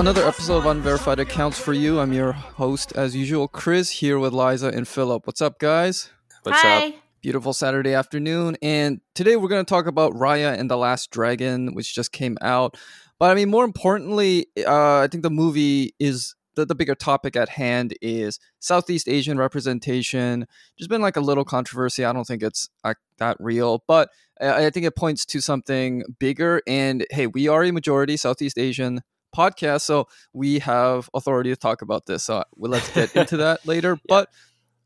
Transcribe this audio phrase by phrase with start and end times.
[0.00, 2.00] Hey, listeners, another episode of Unverified Accounts for you.
[2.00, 5.26] I'm your host, as usual, Chris, here with Liza and Philip.
[5.26, 6.08] What's up, guys?
[6.42, 6.88] What's Hi.
[6.88, 6.94] up?
[7.20, 8.56] Beautiful Saturday afternoon.
[8.62, 12.38] And today we're going to talk about Raya and the Last Dragon, which just came
[12.40, 12.78] out.
[13.18, 17.36] But I mean, more importantly, uh, I think the movie is the, the bigger topic
[17.36, 20.46] at hand is Southeast Asian representation.
[20.78, 22.06] There's been like a little controversy.
[22.06, 24.08] I don't think it's like that real, but
[24.40, 26.62] I, I think it points to something bigger.
[26.66, 29.02] And hey, we are a majority Southeast Asian
[29.36, 32.24] podcast, so we have authority to talk about this.
[32.24, 33.98] So well, let's get into that later.
[34.08, 34.28] But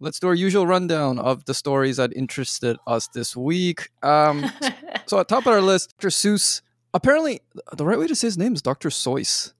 [0.01, 3.91] let's do our usual rundown of the stories that interested us this week.
[4.03, 4.51] Um,
[5.07, 6.09] so at top of our list, Dr.
[6.09, 6.61] Seuss.
[6.93, 7.41] Apparently,
[7.77, 8.89] the right way to say his name is Dr.
[8.89, 9.53] Seuss,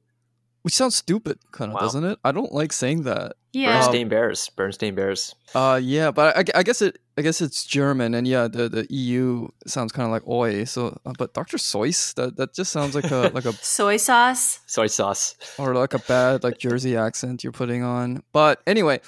[0.63, 1.81] which sounds stupid, kind of, Wow.
[1.81, 2.19] doesn't it?
[2.25, 3.33] I don't like saying that.
[3.53, 3.73] yeah.
[3.81, 4.49] Bernstein Bears.
[4.51, 5.35] Bernstein Bears.
[5.55, 8.87] Uh, yeah, but I, I guess it, I guess it's German, and yeah, the, the
[8.91, 10.65] EU sounds kind of like oi.
[10.65, 11.59] So, uh, but Dr.
[11.59, 14.61] Seuss, that that just sounds like a like a Soy sauce.
[14.67, 15.37] Soy sauce.
[15.59, 18.23] or like a bad like Jersey accent you're putting on.
[18.33, 19.01] But anyway,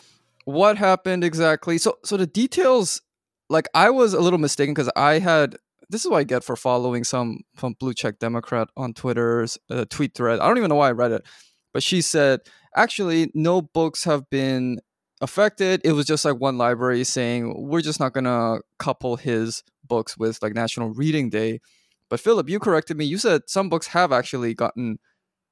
[0.45, 1.79] what happened exactly?
[1.79, 3.03] So so the details
[3.49, 5.57] like I was a little mistaken because I had
[5.89, 9.85] this is what I get for following some some blue check Democrat on Twitter's uh,
[9.91, 10.39] tweet thread.
[10.39, 11.27] I don't even know why I read it,
[11.73, 12.41] but she said
[12.77, 14.79] actually no books have been
[15.21, 15.81] affected.
[15.85, 20.43] It was just like one library saying we're just not gonna couple his books with
[20.43, 21.61] like National Reading Day.
[22.09, 23.05] But Philip, you corrected me.
[23.05, 24.99] You said some books have actually gotten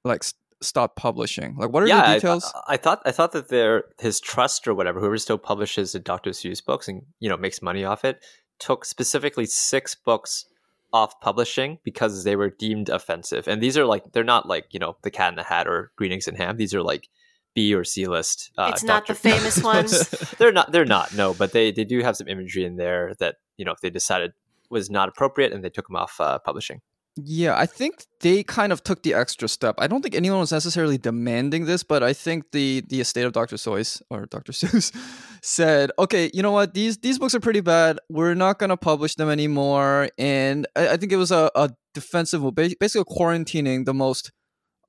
[0.05, 0.23] like
[0.63, 1.57] stopped publishing.
[1.57, 2.53] Like, what are yeah, the I, details?
[2.69, 6.31] I thought I thought that their his trust or whatever, whoever still publishes the Dr.
[6.31, 8.25] Seuss books and you know makes money off it,
[8.59, 10.47] took specifically six books
[10.93, 13.49] off publishing because they were deemed offensive.
[13.49, 15.93] And these are like they're not like you know the Cat in the Hat or
[15.97, 16.57] Green Eggs and Ham.
[16.57, 17.09] These are like
[17.55, 18.51] B or C list.
[18.59, 20.09] Uh, it's not the famous ones.
[20.39, 20.73] they're not.
[20.73, 21.15] They're not.
[21.15, 24.33] No, but they they do have some imagery in there that you know they decided
[24.71, 26.81] was not appropriate and they took them off uh, publishing.
[27.17, 29.77] Yeah, I think they kind of took the extra step.
[29.79, 33.33] I don't think anyone was necessarily demanding this, but I think the the estate of
[33.33, 33.55] Dr.
[33.55, 34.51] Seuss or Dr.
[34.61, 34.93] Seuss
[35.41, 36.75] said, "Okay, you know what?
[36.75, 38.01] These these books are pretty bad.
[38.09, 41.71] We're not going to publish them anymore." And I, I think it was a, a
[41.95, 44.33] defensive basically quarantining the most,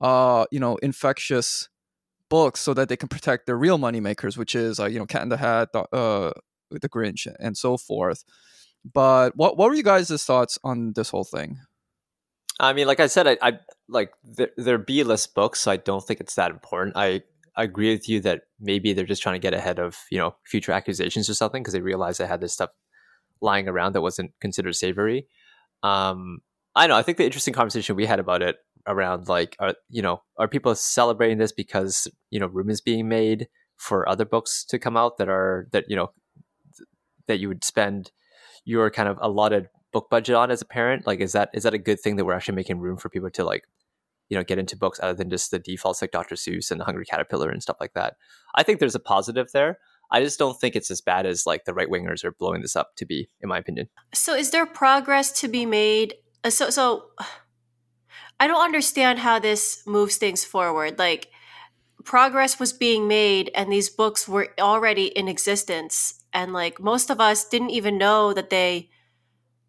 [0.00, 1.68] uh, you know, infectious
[2.28, 5.22] books so that they can protect their real moneymakers, which is uh, you know, Cat
[5.22, 6.32] in the Hat, Do- uh,
[6.70, 8.24] The Grinch, and so forth.
[8.92, 11.58] But what what were you guys' thoughts on this whole thing?
[12.58, 15.76] I mean, like I said, I, I like they're, they're B list books, so I
[15.76, 16.96] don't think it's that important.
[16.96, 17.22] I,
[17.56, 20.36] I agree with you that maybe they're just trying to get ahead of you know
[20.46, 22.70] future accusations or something because they realized they had this stuff
[23.40, 25.26] lying around that wasn't considered savory.
[25.82, 26.38] Um,
[26.74, 26.96] I know.
[26.96, 30.48] I think the interesting conversation we had about it around like, are, you know, are
[30.48, 34.96] people celebrating this because you know room is being made for other books to come
[34.96, 36.10] out that are that you know
[37.26, 38.12] that you would spend
[38.64, 41.06] your kind of allotted book budget on as a parent?
[41.06, 43.30] Like is that is that a good thing that we're actually making room for people
[43.30, 43.64] to like
[44.28, 46.84] you know get into books other than just the defaults like dr seuss and the
[46.84, 48.14] hungry caterpillar and stuff like that?
[48.54, 49.78] I think there's a positive there.
[50.10, 52.76] I just don't think it's as bad as like the right wingers are blowing this
[52.76, 53.88] up to be in my opinion.
[54.14, 56.14] So is there progress to be made?
[56.44, 57.06] Uh, So so
[58.38, 60.98] I don't understand how this moves things forward.
[60.98, 61.28] Like
[62.04, 67.20] progress was being made and these books were already in existence and like most of
[67.20, 68.90] us didn't even know that they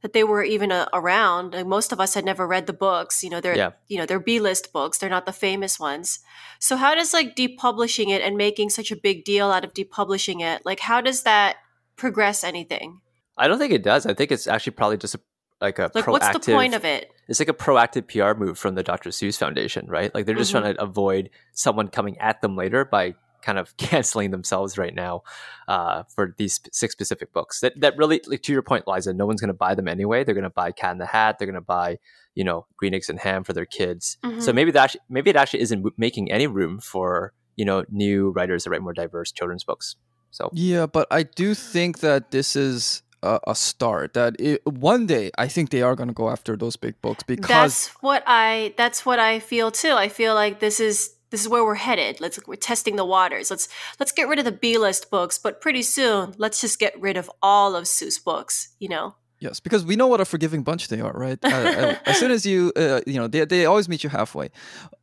[0.02, 1.54] that they were even uh, around.
[1.54, 3.24] Like most of us had never read the books.
[3.24, 3.72] You know, they're Yeah.
[3.88, 4.98] you know, they're B-list books.
[4.98, 6.20] They're not the famous ones.
[6.60, 10.42] So how does like depublishing it and making such a big deal out of depublishing
[10.42, 11.58] it, like how does that
[11.96, 13.02] progress anything?
[13.40, 15.20] i don't think it does i think it's actually probably just a
[15.62, 17.12] like a Like proactive what's the point of it?
[17.28, 19.10] It's like a proactive PR move from the Dr.
[19.10, 20.14] Seuss Foundation, right?
[20.14, 20.62] Like they're just Mhm.
[20.62, 25.22] trying to avoid someone coming at them later by kind of canceling themselves right now
[25.68, 27.60] uh, for these six specific books.
[27.60, 30.24] That that really, like to your point, Liza, no one's going to buy them anyway.
[30.24, 31.38] They're going to buy Cat in the Hat.
[31.38, 32.00] They're going to buy
[32.36, 34.18] you know Green Eggs and Ham for their kids.
[34.40, 34.56] So Mhm.
[34.56, 38.64] maybe that actually, maybe it actually isn't making any room for you know new writers
[38.64, 39.96] that write more diverse children's books.
[40.32, 44.14] So Yeah, but I do think that this is a, a start.
[44.14, 47.24] That it, one day I think they are going to go after those big books
[47.24, 49.94] because That's what I that's what I feel too.
[49.94, 52.22] I feel like this is this is where we're headed.
[52.22, 53.50] Let's we're testing the waters.
[53.50, 53.68] Let's
[54.00, 57.30] let's get rid of the B-list books, but pretty soon let's just get rid of
[57.42, 59.16] all of Seuss's books, you know.
[59.40, 61.40] yes, because we know what a forgiving bunch they are, right?
[61.44, 64.50] Uh, as soon as you, uh, you know, they they always meet you halfway.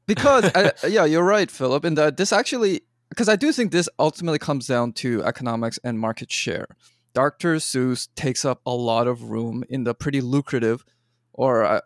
[0.07, 3.89] Because uh, yeah, you're right, Philip, and that this actually because I do think this
[3.99, 6.67] ultimately comes down to economics and market share.
[7.15, 7.57] Dr.
[7.57, 10.85] Seuss takes up a lot of room in the pretty lucrative,
[11.33, 11.81] or uh,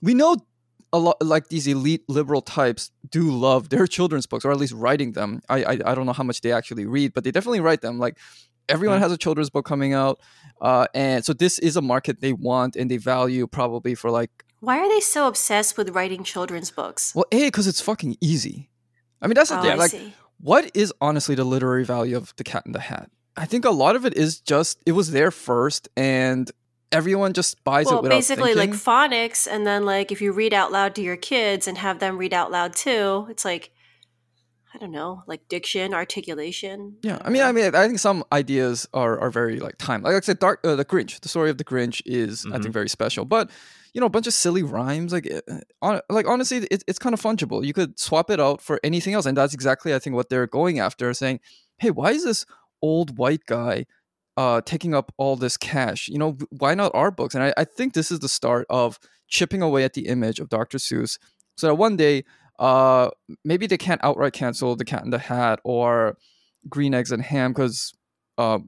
[0.00, 0.36] we know
[0.92, 4.72] a lot like these elite liberal types do love their children's books, or at least
[4.72, 5.40] writing them.
[5.48, 7.98] I I, I don't know how much they actually read, but they definitely write them.
[7.98, 8.16] Like
[8.68, 10.20] everyone has a children's book coming out,
[10.60, 14.30] uh, and so this is a market they want and they value probably for like
[14.60, 17.14] Why are they so obsessed with writing children's books?
[17.14, 18.70] Well, a because it's fucking easy.
[19.22, 19.78] I mean, that's the Oh, thing.
[19.78, 19.94] Like,
[20.40, 23.10] what is honestly the literary value of the Cat in the Hat?
[23.40, 26.50] I think a lot of it is just it was there first, and
[26.92, 30.52] everyone just buys Well, it without basically like phonics, and then like if you read
[30.52, 33.70] out loud to your kids and have them read out loud too, it's like
[34.74, 36.96] I don't know, like diction, articulation.
[37.02, 37.42] Yeah, I mean.
[37.42, 40.02] I mean, I think some ideas are are very like time.
[40.02, 42.62] Like I said, Dark, uh, the Grinch, the story of the Grinch is I Mhm.
[42.62, 43.24] think very special.
[43.24, 43.50] But
[43.94, 45.40] you know, a bunch of silly rhymes, like, uh,
[45.82, 47.64] on, like honestly, it, it's kind of fungible.
[47.64, 50.46] You could swap it out for anything else, and that's exactly I think what they're
[50.46, 51.40] going after, saying,
[51.78, 52.46] "Hey, why is this
[52.82, 53.86] old white guy
[54.36, 56.08] uh, taking up all this cash?
[56.08, 58.98] You know, why not our books?" And I, I think this is the start of
[59.28, 60.78] chipping away at the image of Dr.
[60.78, 61.18] Seuss,
[61.56, 62.24] so that one day,
[62.58, 63.10] uh,
[63.44, 66.16] maybe they can't outright cancel the Cat in the Hat or
[66.68, 67.92] green eggs and ham because
[68.38, 68.58] uh,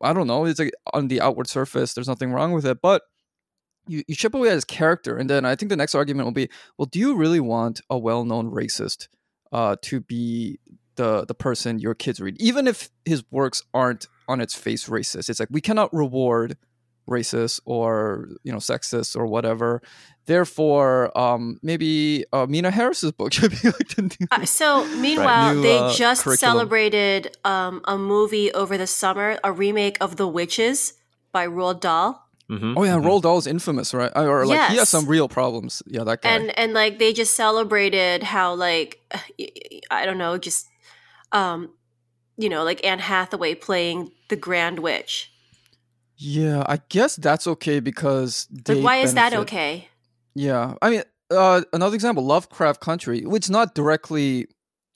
[0.00, 0.44] I don't know.
[0.44, 3.02] It's like on the outward surface, there's nothing wrong with it, but
[3.86, 6.32] you, you chip away at his character, and then I think the next argument will
[6.32, 6.48] be,
[6.78, 9.08] well, do you really want a well-known racist
[9.50, 10.58] uh, to be
[10.96, 15.28] the the person your kids read, even if his works aren't on its face racist?
[15.30, 16.56] It's like we cannot reward
[17.08, 19.82] racist or you know sexist or whatever.
[20.26, 24.26] Therefore, um, maybe uh, Meena Harris's book should be like the new.
[24.30, 26.52] Uh, so meanwhile, New, they uh, just curriculum.
[26.58, 30.94] celebrated um, a movie over the summer, a remake of The Witches
[31.32, 32.28] by Roald Dahl.
[32.48, 33.04] Mhm, Oh yeah, mhm.
[33.04, 34.12] Roald Dahl is infamous, right?
[34.14, 35.82] Or like he has some real problems.
[35.86, 36.30] Yeah, that guy.
[36.30, 39.00] and and like they just celebrated how like
[39.90, 40.68] I don't know, just
[41.32, 41.70] um,
[42.36, 45.30] you know, like Anne Hathaway playing the Grand Witch.
[46.16, 49.88] yeah, I guess that's okay because Like, why is that okay?
[50.34, 54.46] Yeah, I mean, uh, another example, Lovecraft Country, which is not directly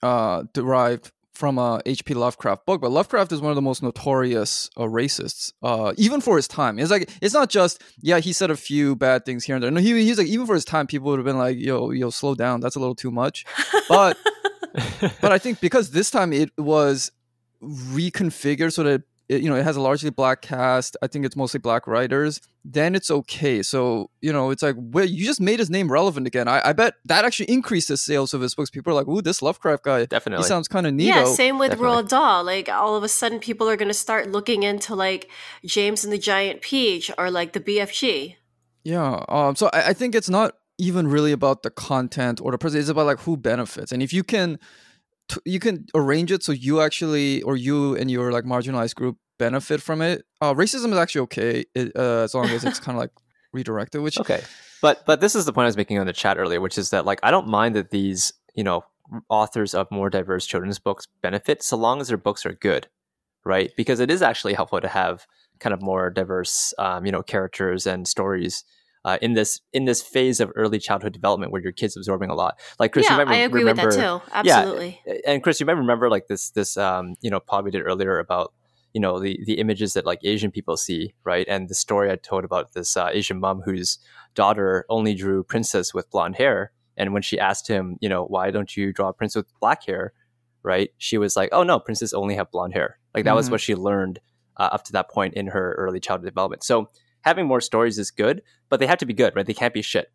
[0.03, 2.15] uh, derived from a H.P.
[2.15, 6.37] Lovecraft book, but Lovecraft is one of the most notorious uh, racists, uh, even for
[6.37, 6.79] his time.
[6.79, 9.71] It's like it's not just yeah, he said a few bad things here and there.
[9.71, 12.09] No, he, he's like even for his time, people would have been like, yo, yo,
[12.09, 13.45] slow down, that's a little too much.
[13.89, 14.17] But
[15.21, 17.11] but I think because this time it was
[17.63, 20.97] reconfigured so that it, you know it has a largely black cast.
[21.03, 22.41] I think it's mostly black writers.
[22.65, 23.63] Then it's okay.
[23.63, 26.47] So you know it's like well, you just made his name relevant again.
[26.49, 28.71] I, I bet that actually increased the sales of his books.
[28.71, 31.59] People are like, "Ooh, this Lovecraft guy, definitely he sounds kind of neat." Yeah, same
[31.59, 32.03] with Definitely.
[32.03, 32.45] Roald Dahl.
[32.45, 35.29] Like all of a sudden, people are going to start looking into like
[35.65, 38.37] James and the Giant Peach or like the BFG.
[38.85, 39.25] Yeah.
[39.29, 39.57] Um.
[39.57, 42.81] So I, I think it's not even really about the content or the person.
[42.81, 44.59] It's about like who benefits, and if you can,
[45.45, 49.83] you can arrange it so you actually or you and your like marginalized group benefit
[49.83, 50.25] from it.
[50.41, 53.11] Uh, racism is actually okay it, uh, as long as it's kind of like
[53.53, 54.03] redirected.
[54.03, 54.43] Which Okay,
[54.83, 56.91] but but this is the point I was making on the chat earlier, which is
[56.91, 58.85] that like I don't mind that these you know
[59.29, 62.89] authors of more diverse children's books benefit so long as their books are good,
[63.45, 63.71] right?
[63.77, 65.27] Because it is actually helpful to have
[65.61, 68.65] kind of more diverse um, you know characters and stories.
[69.07, 72.35] Uh, in this in this phase of early childhood development where your kid's absorbing a
[72.35, 74.21] lot, like Chris, you yeah, might I agree remember, with that too.
[74.49, 75.01] Yeah, Absolutely.
[75.25, 78.53] and Chris, you might remember like this this um, you know we did earlier about
[78.95, 81.47] you know the the images that like Asian people see, right?
[81.49, 83.99] And the story I told about this uh, Asian mom whose
[84.35, 88.51] daughter only drew princess with blonde hair, and when she asked him, you know, why
[88.51, 90.15] don't you draw a princess with black hair,
[90.65, 90.91] right?
[90.99, 92.99] She was like, oh no, princess only have blonde hair.
[93.15, 93.53] Like that was Mhm.
[93.53, 94.19] what she learned
[94.57, 96.65] uh, up to that point in her early childhood development.
[96.65, 96.89] So
[97.27, 99.45] having more stories is good, but they have to be good, right?
[99.45, 100.11] They can't be shit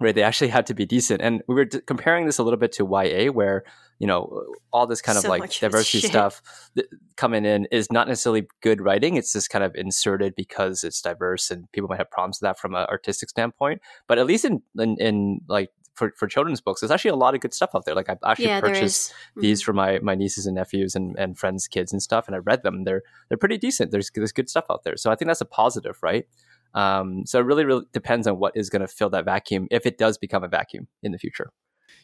[0.00, 0.14] right?
[0.14, 1.22] They actually had to be decent.
[1.22, 3.64] And we were d- comparing this a little bit to YA, where
[3.98, 6.10] you know all this kind of like diversity shit.
[6.10, 6.40] stuff
[6.76, 6.86] th-
[7.16, 9.16] coming in is not necessarily good writing.
[9.16, 12.58] It's just kind of inserted because it's diverse, and people might have problems with that
[12.58, 13.80] from an artistic standpoint.
[14.06, 17.34] But at least in in, in like for, for children's books, there's actually a lot
[17.34, 17.94] of good stuff out there.
[17.94, 19.12] Like I've actually Yeah, purchased.
[19.36, 19.40] Mhm.
[19.42, 22.38] these for my my nieces and nephews and, and friends' kids and stuff, and I
[22.38, 22.84] read them.
[22.84, 23.90] They're they're pretty decent.
[23.90, 24.96] There's there's good stuff out there.
[24.96, 26.26] So I think that's a positive, right?
[26.74, 29.86] Um, so it really really depends on what is going to fill that vacuum if
[29.86, 31.50] it does become a vacuum in the future.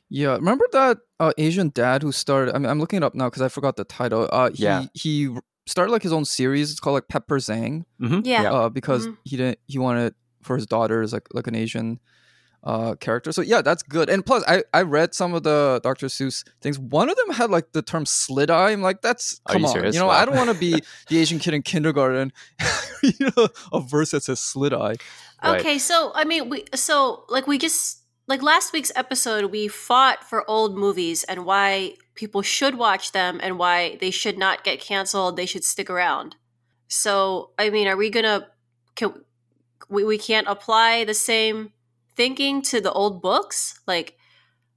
[0.09, 2.55] Yeah, remember that uh, Asian dad who started?
[2.55, 4.29] I mean, I'm looking it up now because I forgot the title.
[4.33, 4.85] Uh, he Yeah.
[4.95, 5.35] he
[5.67, 6.71] started like his own series.
[6.71, 7.85] It's called like Pepper Zhang.
[8.01, 8.21] Mm-hmm.
[8.25, 8.53] Yeah.
[8.53, 9.17] Uh, because Mhm.
[9.25, 12.01] he didn't he wanted for his daughters like like an Asian
[12.65, 13.31] uh character.
[13.31, 14.09] So yeah, that's good.
[14.09, 16.07] And plus, I I read some of the Dr.
[16.07, 16.79] Seuss things.
[16.79, 18.71] One of them had like the term slit eye.
[18.71, 19.75] I'm like, that's Are come you on.
[19.75, 19.95] serious?
[19.95, 20.21] You know, Wow.
[20.21, 22.33] I don't want to be the Asian kid in kindergarten.
[23.03, 24.97] you know, a verse that says slit eye.
[25.43, 25.61] Right.
[25.61, 30.25] Okay, so I mean, we so like we just like last week's episode, we fought
[30.25, 34.81] for old movies and why people should watch them and why they should not get
[34.81, 35.37] canceled.
[35.37, 36.37] They should stick around.
[36.89, 38.49] So I mean, are we gonna?
[38.95, 39.13] Can
[39.91, 41.73] we we can't apply the same
[42.17, 43.81] thinking to the old books?
[43.87, 44.17] Like,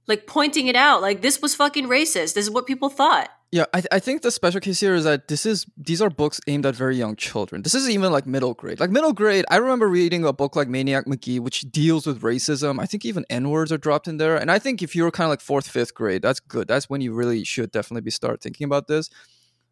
[0.06, 2.34] like pointing it out, like this was fucking racist.
[2.34, 3.30] This is what people thought.
[3.50, 6.38] Yeah, I, I think the special case here is that this is these are books
[6.48, 7.62] aimed at very young children.
[7.62, 8.78] This is even like middle grade.
[8.78, 12.78] Like middle grade, I remember reading a book like Maniac Magee, which deals with racism.
[12.78, 14.36] I think even N words are dropped in there.
[14.36, 16.68] And I think if you're kind of like fourth, fifth grade, that's good.
[16.68, 19.08] That's when you really should definitely be start thinking about this.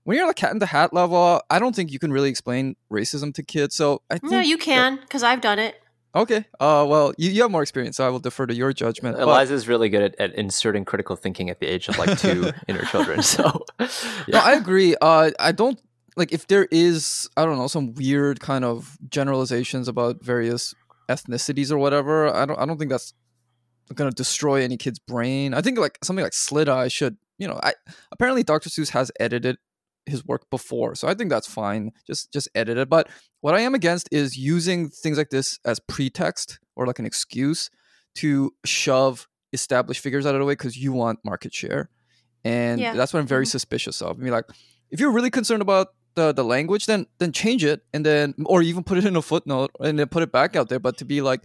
[0.05, 2.77] When you're like cat in the hat level, I don't think you can really explain
[2.91, 3.75] racism to kids.
[3.75, 5.75] So I think No, you can because I've done it.
[6.17, 6.47] Okay.
[6.59, 9.19] Uh, well, you, you have more experience, so I will defer to your judgment.
[9.19, 12.77] Eliza's really good at, at inserting critical thinking at the age of like two in
[12.77, 13.23] her children.
[13.23, 14.39] So, No.
[14.39, 14.97] I agree.
[15.01, 15.79] Uh, I don't
[16.17, 20.75] like if there is, I don't know, some weird kind of generalizations about various
[21.09, 22.35] ethnicities or whatever.
[22.35, 23.13] I don't, I don't think that's
[23.95, 25.53] gonna destroy any kid's brain.
[25.53, 27.75] I think like something like Eye should, you know, I
[28.11, 28.71] apparently Dr.
[28.71, 29.59] Seuss has edited
[30.07, 31.93] his work before, so I think that's fine.
[32.07, 32.89] Just, just edit it.
[32.89, 33.09] But
[33.41, 37.71] what I am against is using things like this as pretext or like an excuse
[38.17, 41.91] to shove established figures out of the way because you want market share
[42.45, 42.95] and Yeah.
[42.95, 43.51] that's what I'm very Mhm.
[43.51, 44.19] suspicious of.
[44.19, 44.45] I mean, like,
[44.91, 48.63] if you're really concerned about the the language, then then change it, and then or
[48.63, 50.79] even put it in a footnote and then put it back out there.
[50.79, 51.43] But to be like,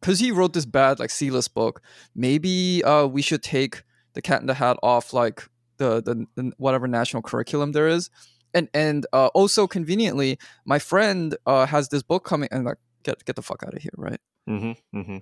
[0.00, 1.80] because he wrote this bad like C-list book,
[2.14, 3.82] maybe uh we should take
[4.14, 5.48] the Cat in the Hat off like
[5.80, 8.10] the the, the whatever national curriculum there is,
[8.54, 13.24] and and uh, also conveniently, my friend uh has this book coming and like get
[13.24, 14.20] get the fuck out of here, right?
[14.48, 15.18] mm-hmm, mm-hmm.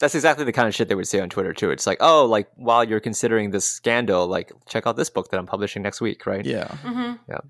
[0.00, 1.70] That's exactly the kind of shit they would say on Twitter too.
[1.70, 5.38] It's like, oh, like while you're considering this scandal, like check out this book that
[5.38, 6.44] I'm publishing next week, right?
[6.44, 6.68] Yeah.
[6.84, 7.40] hmm Yeah.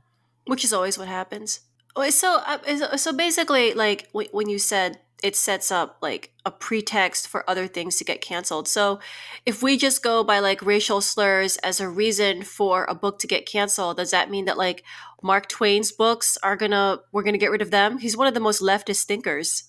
[0.47, 1.61] Which is always what happens.
[1.95, 7.29] Oh, So, uh, so basically, like when you said it sets up like a pretext
[7.29, 8.67] for other things to get canceled.
[8.69, 9.01] So,
[9.47, 13.27] if we just go by like racial slurs as a reason for a book to
[13.27, 14.85] get canceled, does that mean that like
[15.23, 17.99] Mark Twain's books are gonna we're gonna get rid of them?
[17.99, 19.65] He's one of the most leftist thinkers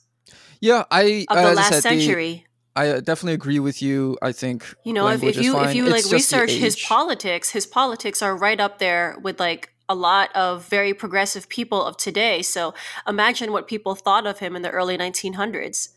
[0.61, 2.45] Yeah, I of uh, the I last said, the- century.
[2.73, 4.17] I uh, definitely agree with you.
[4.21, 8.21] I think You know, if, if you if you like research his politics, his politics
[8.21, 12.41] are right up there with like a lot of very progressive people of today.
[12.41, 12.73] So
[13.07, 15.89] imagine what people thought of him in the early 1900s.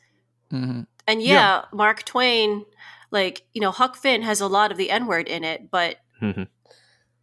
[0.52, 0.86] Mhm.
[1.06, 1.32] And Yeah.
[1.34, 2.66] yeah, Mark Twain,
[3.10, 5.98] like you know, Huck Finn has a lot of the N word in it, but
[6.20, 6.48] Mhm.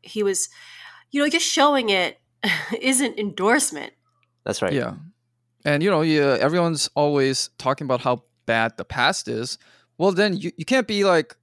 [0.02, 0.50] he was,
[1.12, 2.20] you know, just showing it
[2.82, 3.94] isn't endorsement.
[4.46, 4.74] That's right.
[4.74, 4.94] Yeah,
[5.66, 9.58] and you know, yeah, everyone's always talking about how bad the past is.
[9.98, 11.36] Well, then you, you can't be like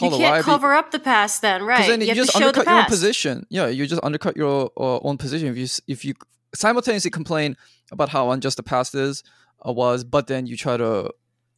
[0.00, 1.76] You can't lie cover up the past, then, right?
[1.76, 3.46] because then you, you, have just to show the undercut your own position.
[3.50, 6.14] Yeah, you just undercut your uh, own position if you if you
[6.54, 7.56] simultaneously complain
[7.90, 9.22] about how unjust the past is
[9.66, 11.10] uh, was, but then you try to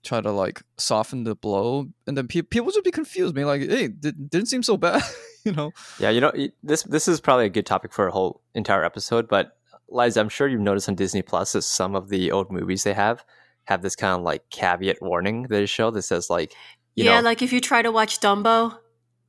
[0.02, 3.62] try to like soften the blow, and then pe- people would be confused, being like,
[3.62, 5.02] "Hey, did, didn't seem so bad,"
[5.44, 5.72] you know?
[5.98, 9.28] Yeah, you know, this this is probably a good topic for a whole entire episode.
[9.28, 9.56] But
[9.88, 12.94] Liza, I'm sure you've noticed on Disney Plus that some of the old movies they
[12.94, 13.24] have
[13.64, 16.54] have this kind of like caveat warning that they show that says like,
[16.94, 18.78] you yeah, know, like if you try to watch Dumbo,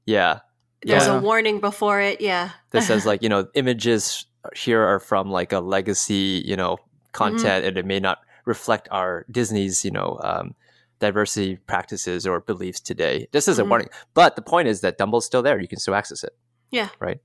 [0.06, 0.40] yeah,
[0.84, 1.18] there's Yeah.
[1.18, 2.22] a warning before it.
[2.22, 2.52] Yeah.
[2.72, 6.78] that says like, you know, images here are from like a legacy, you know,
[7.12, 10.54] content, and it may not reflect our Disney's, you know, um,
[11.00, 13.28] diversity practices or beliefs today.
[13.32, 13.70] This is a Mhm.
[13.70, 13.90] warning.
[14.14, 16.34] But the point is that Dumbo's still there; you can still access it.
[16.72, 16.90] Yeah.
[17.00, 17.20] Right.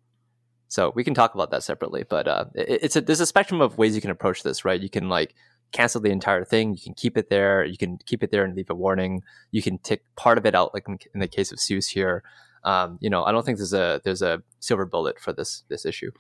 [0.69, 3.61] So we can talk about that separately, but uh, it, it's a there's a spectrum
[3.61, 4.81] of ways you can approach this, right?
[4.81, 5.35] You can like
[5.73, 6.75] cancel the entire thing.
[6.75, 7.65] You can keep it there.
[7.65, 9.23] You can keep it there and leave a warning.
[9.51, 12.23] You can take part of it out, like in, in the case of Seuss here.
[12.65, 15.85] Um, you know, I don't think there's a there's a silver bullet for this this
[15.87, 16.11] issue.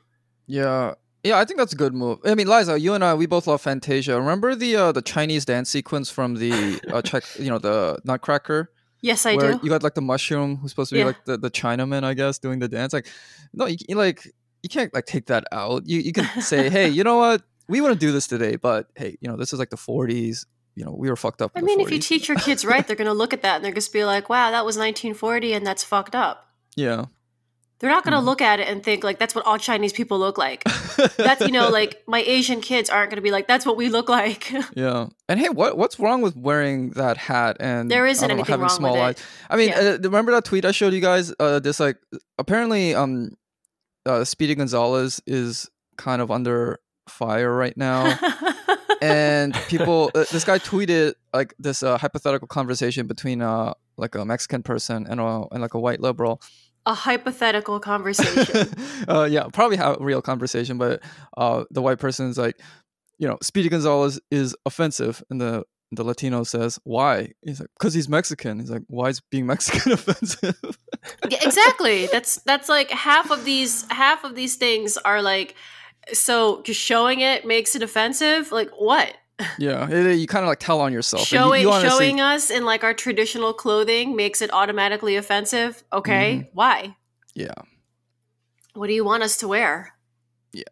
[0.46, 0.94] Yeah.
[1.22, 2.18] Yeah, I think that's a good move.
[2.24, 4.18] I mean, Liza, you and I, we both love Fantasia.
[4.18, 8.70] Remember the uh, the Chinese dance sequence from the uh, check, you know, the Nutcracker,
[9.02, 9.60] Yes, I where do.
[9.62, 11.06] you got like the mushroom who's supposed to be Yeah.
[11.06, 12.94] like the, the Chinaman, I guess, doing the dance.
[12.94, 13.06] Like,
[13.52, 14.24] no, you, you like
[14.62, 15.86] you can't like take that out.
[15.86, 18.90] You you can say, hey, you know what, we want to do this today, but
[18.96, 20.44] hey, you know, this is like the '40s.
[20.76, 21.52] You know, we were fucked up.
[21.56, 23.64] I mean, if you teach your kids right, they're going to look at that and
[23.64, 26.46] they're going to be like, wow, that was 1940 and that's fucked up.
[26.76, 27.06] yeah,
[27.80, 28.24] They're not going to Mhm.
[28.26, 30.62] look at it and think, like, that's what all Chinese people look like.
[31.16, 33.88] That's, you know, like my Asian kids aren't going to be like, that's what we
[33.88, 34.52] look like.
[34.76, 38.42] Yeah, and hey, what what's wrong with wearing that hat and There isn't don't know,
[38.42, 39.16] anything having wrong small with eyes?
[39.16, 39.22] it.
[39.50, 39.80] I mean, Yeah.
[39.80, 41.32] uh, remember that tweet I showed you guys?
[41.40, 41.96] Uh, this like
[42.38, 43.30] apparently, um,
[44.06, 46.78] uh, Speedy Gonzales is kind of under
[47.10, 48.18] fire right now,
[49.02, 50.10] and people.
[50.14, 55.06] Uh, this guy tweeted like this uh, hypothetical conversation between uh like a Mexican person
[55.08, 56.40] and a and like a white liberal.
[56.86, 58.68] a hypothetical conversation.
[59.08, 61.02] uh, yeah, probably have a real conversation, but
[61.36, 62.58] uh, the white person's like,
[63.18, 67.94] you know, Speedy Gonzales is offensive, and the the Latino says, "Why?" He's like, "Cause
[67.94, 70.56] he's Mexican." He's like, "Why is being Mexican offensive?"
[71.28, 72.06] yeah, exactly.
[72.06, 75.54] That's that's like half of these half of these things are like
[76.16, 78.52] so just showing it makes it offensive.
[78.52, 79.14] Like what?
[79.58, 81.22] yeah, it- you kind of like tell on yourself.
[81.32, 85.82] You- showing you honestly- showing us in like our traditional clothing makes it automatically offensive.
[85.92, 86.48] Okay, Mm-hmm.
[86.52, 86.96] why?
[87.34, 87.54] yeah,
[88.74, 89.92] What do you want us to wear?
[90.52, 90.64] Yeah.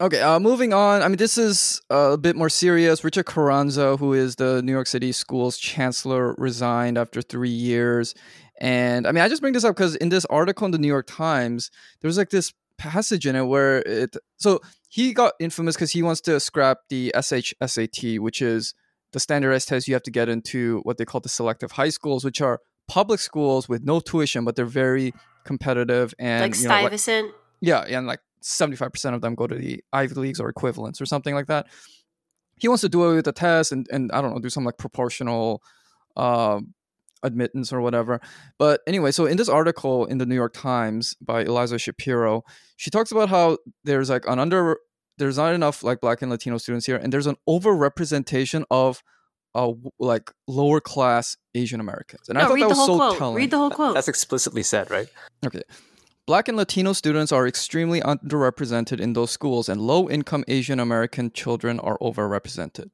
[0.00, 1.02] Okay, uh, moving on.
[1.02, 3.04] I mean, this is uh, a bit more serious.
[3.04, 8.14] Richard Carranza, who is the New York City Schools chancellor, resigned after three years.
[8.60, 10.88] And I mean, I just bring this up because in this article in the New
[10.88, 11.70] York Times,
[12.00, 14.16] there was like this passage in it where it.
[14.36, 14.60] So
[14.94, 18.74] he got infamous because he wants to scrap the SHSAT, which is
[19.10, 22.24] the standardized test you have to get into what they call the selective high schools,
[22.24, 25.12] which are public schools with no tuition, but they're very
[25.44, 27.32] competitive and like you know, like- Stuyvesant?
[27.60, 31.34] yeah, and like 75% of them go to the Ivy Leagues or equivalents or something
[31.34, 31.66] like that.
[32.60, 34.64] He wants to do away with the test and, and I don't know, do some
[34.64, 35.60] like proportional
[36.16, 36.72] um,
[37.24, 38.20] admittance or whatever.
[38.58, 42.44] But anyway, so in this article in the New York Times by Eliza Shapiro,
[42.76, 44.76] she talks about how there's like an under,
[45.18, 49.02] there's not enough like Black and Latino students here, and there's an overrepresentation of
[49.54, 52.28] uh, like lower class Asian Americans.
[52.28, 53.18] And I thought read that the was whole so quote.
[53.18, 53.36] telling.
[53.36, 53.94] Read the whole quote.
[53.94, 55.08] That's explicitly said, right?
[55.46, 55.62] Okay.
[56.26, 61.30] Black and Latino students are extremely underrepresented in those schools, and low income Asian American
[61.30, 62.90] children are overrepresented.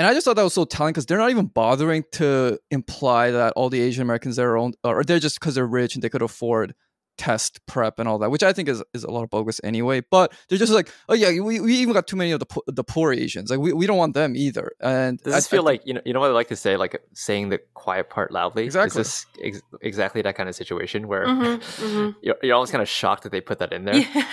[0.00, 3.30] And I just thought that was so telling because they're not even bothering to imply
[3.32, 6.02] that all the Asian Americans there are own, or they're just because they're rich and
[6.02, 6.74] they could afford
[7.18, 10.00] test prep and all that, which I think is, is a lot of bogus anyway.
[10.10, 12.62] But they're just like, oh yeah, we, we even got too many of the po-
[12.66, 13.50] the poor Asians.
[13.50, 14.72] Like we, we don't want them either.
[14.80, 16.56] And Does I- this feel think- like you know you know what I like to
[16.56, 18.64] say, like saying the quiet part loudly?
[18.64, 19.02] Exactly.
[19.02, 22.16] Is this ex- exactly that kind of situation where Mhm, mhm.
[22.22, 23.96] you're, you're almost kind of shocked that they put that in there?
[23.96, 24.06] Yeah.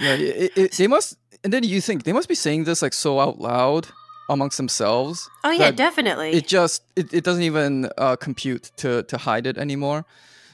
[0.00, 1.16] yeah, it, it, they must.
[1.44, 3.86] And then you think they must be saying this like so out loud
[4.28, 5.30] amongst themselves.
[5.44, 6.32] oh yeah, definitely.
[6.32, 10.04] it just it, it doesn't even uh, compute to to hide it anymore.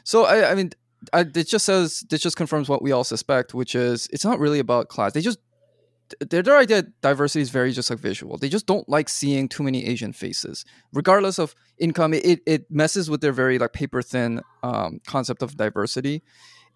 [0.04, 0.72] So I, I mean,
[1.12, 4.38] I, it just says this just confirms what we all suspect, which is it's not
[4.38, 5.12] really about class.
[5.12, 5.38] They just
[6.20, 8.36] their their idea of diversity is very just like visual.
[8.36, 12.14] They just don't like seeing too many Asian faces, regardless of income.
[12.14, 16.22] It it messes with their very like paper thin um, concept of diversity.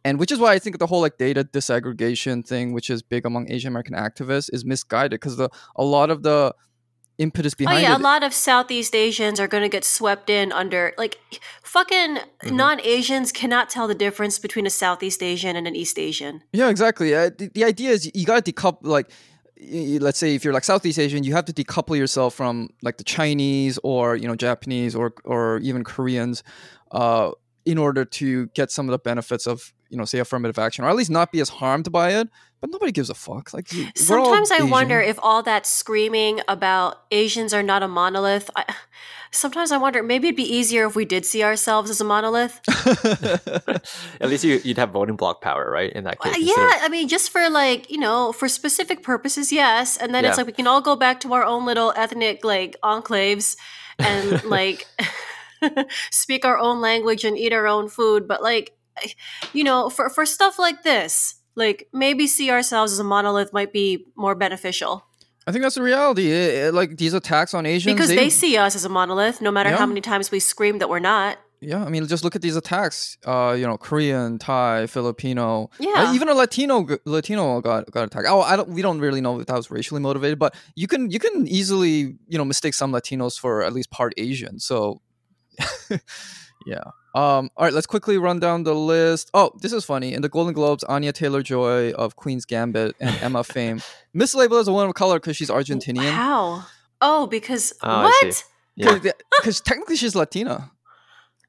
[0.04, 3.26] And which is why I think the whole like data disaggregation thing, which is big
[3.26, 6.54] among Asian American activists, is misguided because the a lot of the
[7.18, 10.52] impetus Oh yeah, it a lot of Southeast Asians are going to get swept in
[10.52, 11.18] under like
[11.62, 12.56] fucking Mm-hmm.
[12.56, 16.42] non-Asians cannot tell the difference between a Southeast Asian and an East Asian.
[16.52, 17.14] Yeah, exactly.
[17.14, 19.10] Uh, the, the idea is you got to decouple, like,
[19.58, 22.98] y- let's say if you're like Southeast Asian, you have to decouple yourself from like
[22.98, 26.42] the Chinese or you know Japanese or or even Koreans,
[26.92, 27.30] uh,
[27.64, 30.88] in order to get some of the benefits of you know say affirmative action or
[30.88, 32.28] at least not be as harmed by it.
[32.66, 33.54] But nobody gives a fuck.
[33.54, 34.70] Like y- we're all Sometimes I Asian.
[34.70, 38.50] wonder if all that screaming about Asians are not a monolith.
[38.56, 38.64] I,
[39.30, 42.60] sometimes I wonder maybe it'd be easier if we did see ourselves as a monolith.
[44.20, 45.92] At least you, you'd have voting block power, right?
[45.92, 48.48] In that Uh, case, instead yeah, of- I mean, just for like you know, for
[48.48, 49.96] specific purposes, yes.
[49.96, 52.76] And then it's like we can all go back to our own little ethnic like
[52.82, 53.56] enclaves
[53.98, 54.86] and like
[56.10, 58.26] speak our own language and eat our own food.
[58.26, 58.72] But like,
[59.52, 63.72] you know, for for stuff like this, like maybe see ourselves as a monolith might
[63.72, 65.04] be more beneficial
[65.48, 66.26] I think that's the reality.
[66.32, 69.52] It- it- like these attacks on Asians, because they see us as a monolith, no
[69.52, 69.76] matter Yeah.
[69.76, 71.38] how many times we scream that we're not.
[71.60, 73.16] Yeah, I mean, just look at these attacks.
[73.24, 76.12] Uh, you know, Korean, Thai, Filipino, uh, Yeah.
[76.16, 78.26] even a Latino Latino got got attacked.
[78.28, 78.70] Oh, I don't.
[78.70, 82.18] We don't really know if that was racially motivated, but you can you can easily
[82.26, 84.58] you know mistake some Latinos for at least part Asian.
[84.58, 85.00] So,
[86.66, 86.82] yeah.
[87.16, 87.50] Um.
[87.56, 89.30] All right, let's quickly run down the list.
[89.32, 90.12] Oh, this is funny.
[90.12, 93.80] In the Golden Globes, Anya Taylor Joy of Queen's Gambit and Emma Fame
[94.14, 96.10] mislabeled as a woman of color because she's Argentinian.
[96.12, 96.64] How?
[97.00, 98.34] Oh, because Oh, what?
[98.34, 98.44] see.
[98.76, 98.98] yeah,
[99.40, 100.70] Because technically she's Latina,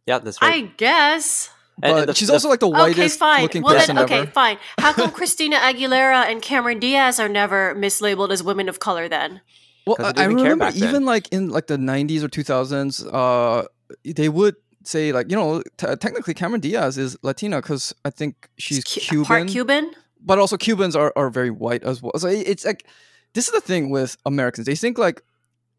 [0.06, 0.53] yeah, that's right.
[0.53, 1.49] I guess.
[1.80, 3.41] But and the- she's the- also like the Okay, whitest fine.
[3.43, 4.32] looking Well, person then, okay, ever.
[4.32, 4.58] fine.
[4.80, 9.41] How come Christina Aguilera and Cameron Diaz are never mislabeled as women of color then?
[9.86, 10.89] Well, I, they I remember back then.
[10.89, 13.67] even like in like the '90s or 2000s, uh,
[14.06, 14.56] they would
[14.88, 19.02] say like you know t- technically Cameron Diaz is Latina because I think she's Cu-
[19.02, 19.91] Cuban, Part Cuban?
[20.21, 22.13] but also Cubans are, are very white as well.
[22.17, 22.86] So it's like
[23.34, 25.21] this is the thing with Americans; they think like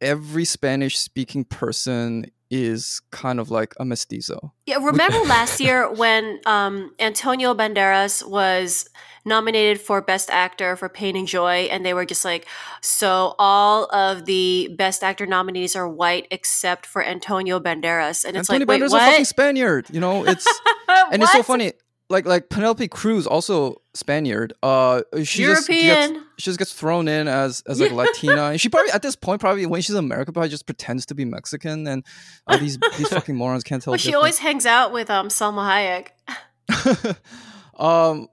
[0.00, 4.52] every Spanish speaking person is kind of like a mestizo.
[4.66, 8.88] Yeah, remember last year when um, Antonio Banderas was
[9.24, 12.46] nominated for Best Actor for Pain and Joy, and they were just like,
[12.80, 18.50] so all of the Best Actor nominees are white except for Antonio Banderas, and it's
[18.50, 19.24] Antonio like, wait, Banderas is a fucking?
[19.24, 19.86] Spaniard.
[19.90, 20.46] You know, it's
[20.88, 21.72] and it's so funny.
[22.10, 24.54] Like like Penelope Cruz, also Spaniard.
[24.62, 28.70] Uh, she just gets she just gets thrown in as as like Latina, and she
[28.70, 31.86] probably at this point probably when she's in America probably just pretends to be Mexican,
[31.86, 32.04] and
[32.46, 33.92] uh, these these fucking morons can't tell.
[33.92, 36.08] Well, she always hangs out with um Salma
[36.68, 37.16] Hayek.
[37.78, 38.28] um,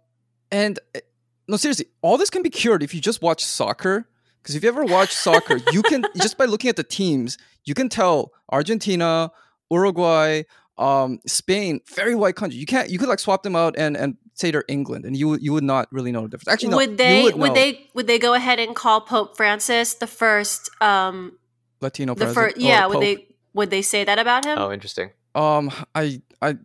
[0.52, 1.00] and uh,
[1.48, 4.08] no, seriously, all this can be cured if you just watch soccer.
[4.42, 7.74] Because if you ever watch soccer, you can just by looking at the teams, you
[7.74, 9.32] can tell Argentina,
[9.72, 10.44] Uruguay,
[10.78, 12.60] um, Spain, very white country.
[12.60, 15.30] You can't, you could like swap them out and and say they're England, and you
[15.30, 16.50] would- you would not really know the difference.
[16.50, 16.78] Actually, no.
[16.78, 20.70] would they would, would, they would they go ahead and call Pope Francis the first
[20.82, 21.38] um
[21.82, 22.54] Latino the president?
[22.54, 23.02] first yeah would Pope?
[23.02, 24.58] they would they say that about him?
[24.58, 25.12] Oh, interesting.
[25.34, 26.56] Um, I, I,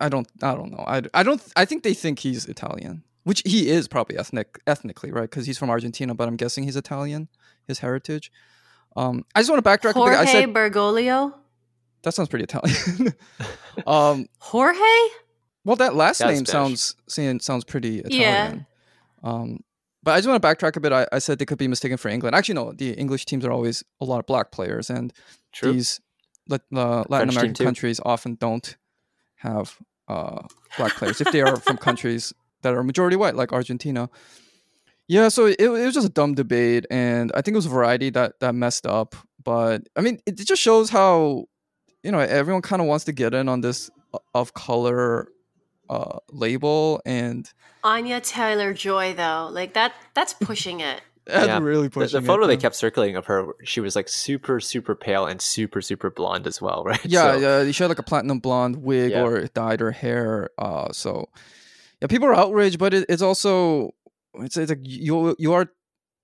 [0.00, 0.84] I don't, I don't know.
[0.86, 1.42] I, I don't.
[1.54, 5.28] I think they think he's Italian, which he is probably ethnic, ethnically, right?
[5.28, 7.28] Because he's from Argentina, but I'm guessing he's Italian,
[7.66, 8.30] his heritage.
[8.96, 9.90] Um, I just want to backtrack.
[9.90, 9.96] a bit.
[9.96, 11.34] Jorge I said Bergoglio?
[12.06, 13.12] That sounds pretty Italian.
[13.86, 14.78] um, Jorge?
[15.64, 16.80] well, that last Yeah, name Spanish.
[17.08, 18.44] sounds sounds pretty Yeah.
[18.46, 18.66] Italian.
[19.22, 19.60] Um,
[20.02, 20.92] but I just want to backtrack a bit.
[20.92, 22.36] I, I said they could be mistaken for England.
[22.36, 22.72] Actually, no.
[22.72, 25.12] The English teams are always a lot of black players, and
[25.52, 25.72] True.
[25.72, 26.00] these
[26.48, 28.76] Lat- uh, Latin French American countries often don't
[29.36, 30.42] have uh,
[30.78, 34.08] black players if they are from countries that are majority white, like Argentina.
[35.08, 38.10] Yeah, so it, it was just a dumb debate, and I think it was Variety
[38.10, 39.16] that that messed up.
[39.42, 41.46] But I mean, it, it just shows how
[42.06, 45.28] you know everyone kind of wants to get in on this uh, of color
[45.90, 47.52] uh, label, and
[47.84, 49.48] Anya Taylor Joy though.
[49.52, 51.00] Like that that's pushing it.
[51.26, 52.60] that's Yeah, really The, pushing the photo it, they yeah.
[52.60, 56.62] kept circulating of her, she was like super, super pale and super, super blonde as
[56.62, 57.04] well, right?
[57.04, 59.22] Yeah, So- yeah, she had like a platinum blonde wig Yeah.
[59.24, 60.50] or dyed her hair.
[60.58, 61.28] Uh, so
[62.00, 63.92] yeah, people are outraged, but it, it's also
[64.34, 65.66] it's it's like you you are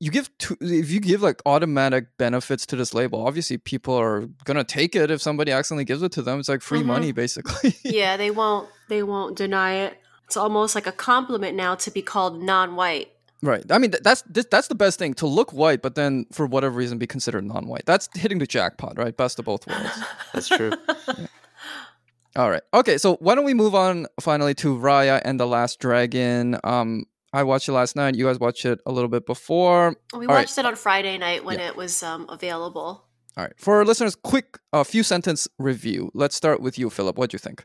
[0.05, 4.27] you give to, if you give like automatic benefits to this label, obviously people are
[4.45, 6.41] gonna take it if somebody accidentally gives it to them.
[6.41, 6.87] It's like free Mhm.
[6.87, 7.77] money basically.
[7.85, 9.97] yeah, they won't they won't deny it.
[10.27, 13.09] It's almost like a compliment now to be called non-white.
[13.43, 13.65] right.
[13.71, 16.47] I mean th- that's this, that's the best thing to look white, but then for
[16.47, 17.87] whatever reason be considered non-white.
[17.87, 19.17] That's hitting the jackpot, right?
[19.17, 19.99] Best of both worlds.
[20.33, 20.73] That's true.
[22.35, 22.63] All right.
[22.73, 26.57] Okay, so why don't we move on finally to Raya and the Last Dragon?
[26.65, 28.15] Um, I watched it last night.
[28.15, 29.97] You guys watched it a little bit before.
[30.13, 30.43] We All right.
[30.43, 31.69] watched it on Friday night when Yeah.
[31.69, 33.07] it was um, available.
[33.37, 33.53] All right.
[33.57, 36.11] For our listeners, quick uh, few sentence review.
[36.13, 37.17] Let's start with you, Philip.
[37.17, 37.65] What do you think?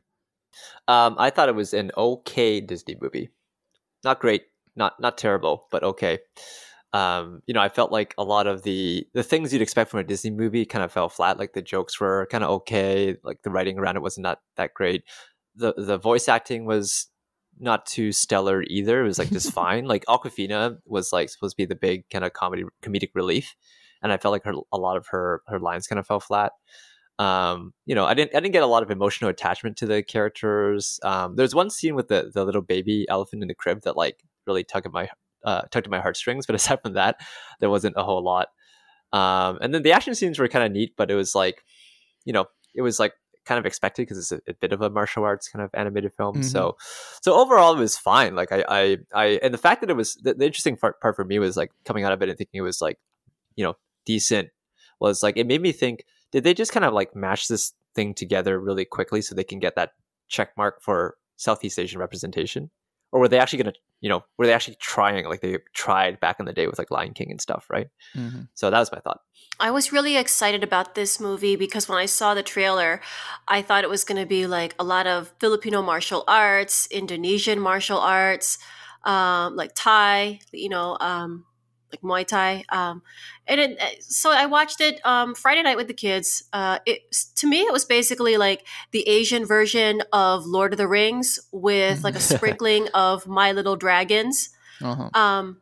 [0.87, 3.29] Um, I thought it was an okay Disney movie.
[4.03, 4.43] Not great,
[4.75, 6.19] not not terrible, but okay.
[6.93, 9.99] Um, you know, I felt like a lot of the the things you'd expect from
[9.99, 11.37] a Disney movie kind of fell flat.
[11.37, 14.73] Like the jokes were kind of okay, like the writing around it wasn't not that
[14.73, 15.03] great.
[15.55, 17.07] The the voice acting was
[17.59, 19.01] not too stellar either.
[19.01, 19.85] It was like just fine.
[19.85, 23.55] Like Awkwafina was like supposed to be the big kind of comedy comedic relief,
[24.01, 26.51] and I felt like her a lot of her her lines kind of fell flat
[27.19, 30.03] um you know i didn't i didn't get a lot of emotional attachment to the
[30.03, 33.97] characters um there's one scene with the the little baby elephant in the crib that
[33.97, 35.09] like really tugged at my
[35.43, 37.19] uh tugged at my heartstrings but aside from that
[37.59, 38.49] there wasn't a whole lot
[39.13, 41.63] um and then the action scenes were kind of neat but it was like
[42.23, 43.13] you know it was like
[43.47, 46.13] kind of expected because it's a, a bit of a martial arts kind of animated
[46.13, 46.43] film Mhm.
[46.45, 46.75] so
[47.21, 50.15] so overall it was fine like i i, I and the fact that it was
[50.15, 52.59] the, the interesting part, part for me was like coming out of it and thinking
[52.59, 52.99] it was like
[53.55, 54.49] you know decent
[54.99, 58.13] was like it made me think did they just kind of like mash this thing
[58.13, 59.91] together really quickly so they can get that
[60.27, 62.69] check mark for Southeast Asian representation?
[63.17, 66.19] Or were they actually going to, you know, were they actually trying like they tried
[66.19, 67.87] back in the day with like Lion King and stuff, right?
[68.15, 68.41] Mm-hmm.
[68.53, 69.21] So that was my thought.
[69.59, 73.01] I was really excited about this movie because when I saw the trailer,
[73.47, 77.59] I thought it was going to be like a lot of Filipino martial arts, Indonesian
[77.59, 78.59] martial arts,
[79.03, 81.43] um, like Thai, you know, um,
[81.91, 82.63] like Muay Thai.
[82.69, 83.01] Um,
[83.47, 86.43] and it, so I watched it um, Friday night with the kids.
[86.51, 90.87] Uh, it to me, it was basically like the Asian version of Lord of the
[90.87, 94.49] Rings with like a sprinkling of My Little Dragons.
[94.81, 95.09] Uh-huh.
[95.19, 95.57] Um,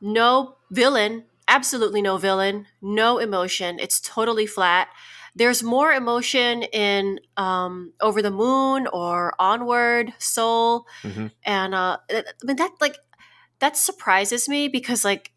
[0.00, 3.78] no villain, absolutely no villain, no emotion.
[3.78, 4.88] It's totally flat.
[5.36, 11.30] There's more emotion in um, Over the Moon or Onward, Soul, Mhm.
[11.44, 12.96] and uh, I mean that like
[13.60, 15.30] that surprises me because like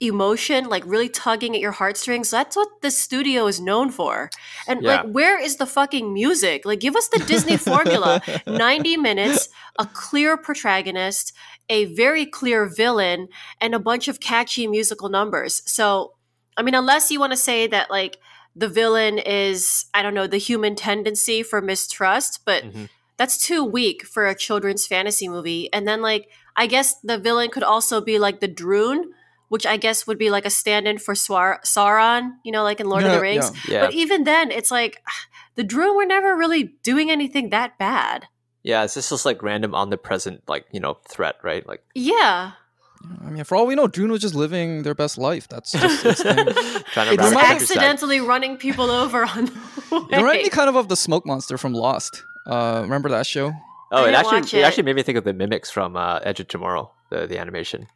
[0.00, 2.30] emotion, like really tugging at your heartstrings.
[2.30, 4.30] That's what the studio is known for.
[4.66, 4.88] And Yeah.
[5.02, 6.64] like, where is the fucking music?
[6.64, 8.22] Like, give us the Disney formula.
[8.46, 11.32] 90 minutes, a clear protagonist,
[11.68, 13.28] a very clear villain,
[13.60, 15.62] and a bunch of catchy musical numbers.
[15.66, 16.12] So,
[16.56, 18.18] I mean, unless you want to say that, like,
[18.54, 22.88] the villain is, I don't know, the human tendency for mistrust, but Mhm.
[23.16, 25.72] that's too weak for a children's fantasy movie.
[25.72, 29.04] And then, like, I guess the villain could also be like the Druun,
[29.48, 32.80] which I guess would be like a stand in for Swar- Sauron, you know, like
[32.80, 33.50] in Lord of the Rings.
[33.68, 33.74] yeah.
[33.74, 33.80] Yeah.
[33.86, 35.02] But even then, it's like
[35.56, 38.26] the Druun were never really doing anything that bad.
[38.62, 38.84] yeah.
[38.84, 41.66] It's just, just like random omnipresent, like, you know, threat, right?
[41.66, 42.52] Like, Yeah.
[43.24, 45.46] I mean, for all we know, Druun was just living their best life.
[45.48, 46.34] That's just his thing.
[46.36, 47.38] trying to It's the countryside.
[47.38, 49.52] accidentally running people over on the
[50.10, 52.22] It reminded me kind of of the smoke monster from Lost.
[52.46, 53.52] Uh, remember that show?
[53.92, 54.52] Oh, it actually it.
[54.54, 54.62] it.
[54.64, 57.86] actually made me think of the mimics from uh, Edge of Tomorrow, the the animation.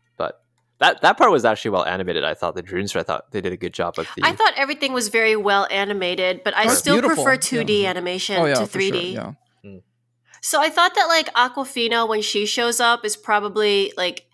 [0.82, 2.24] But that that part was actually well animated.
[2.24, 2.96] I thought the Druun.
[2.96, 4.24] I thought they did a good job of the.
[4.24, 8.40] I thought everything was very well animated, but I It's still beautiful, prefer 2D animation
[8.40, 9.14] oh yeah, to 3D.
[9.14, 9.32] Yeah.
[10.44, 14.26] So I thought that like Awkwafina when she shows up is probably like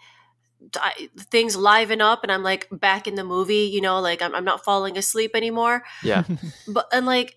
[0.76, 4.34] I, things liven up and I'm like back in the movie, you know, like I'm,
[4.34, 5.84] I'm not falling asleep anymore.
[6.02, 6.24] Yeah.
[6.66, 7.36] But and like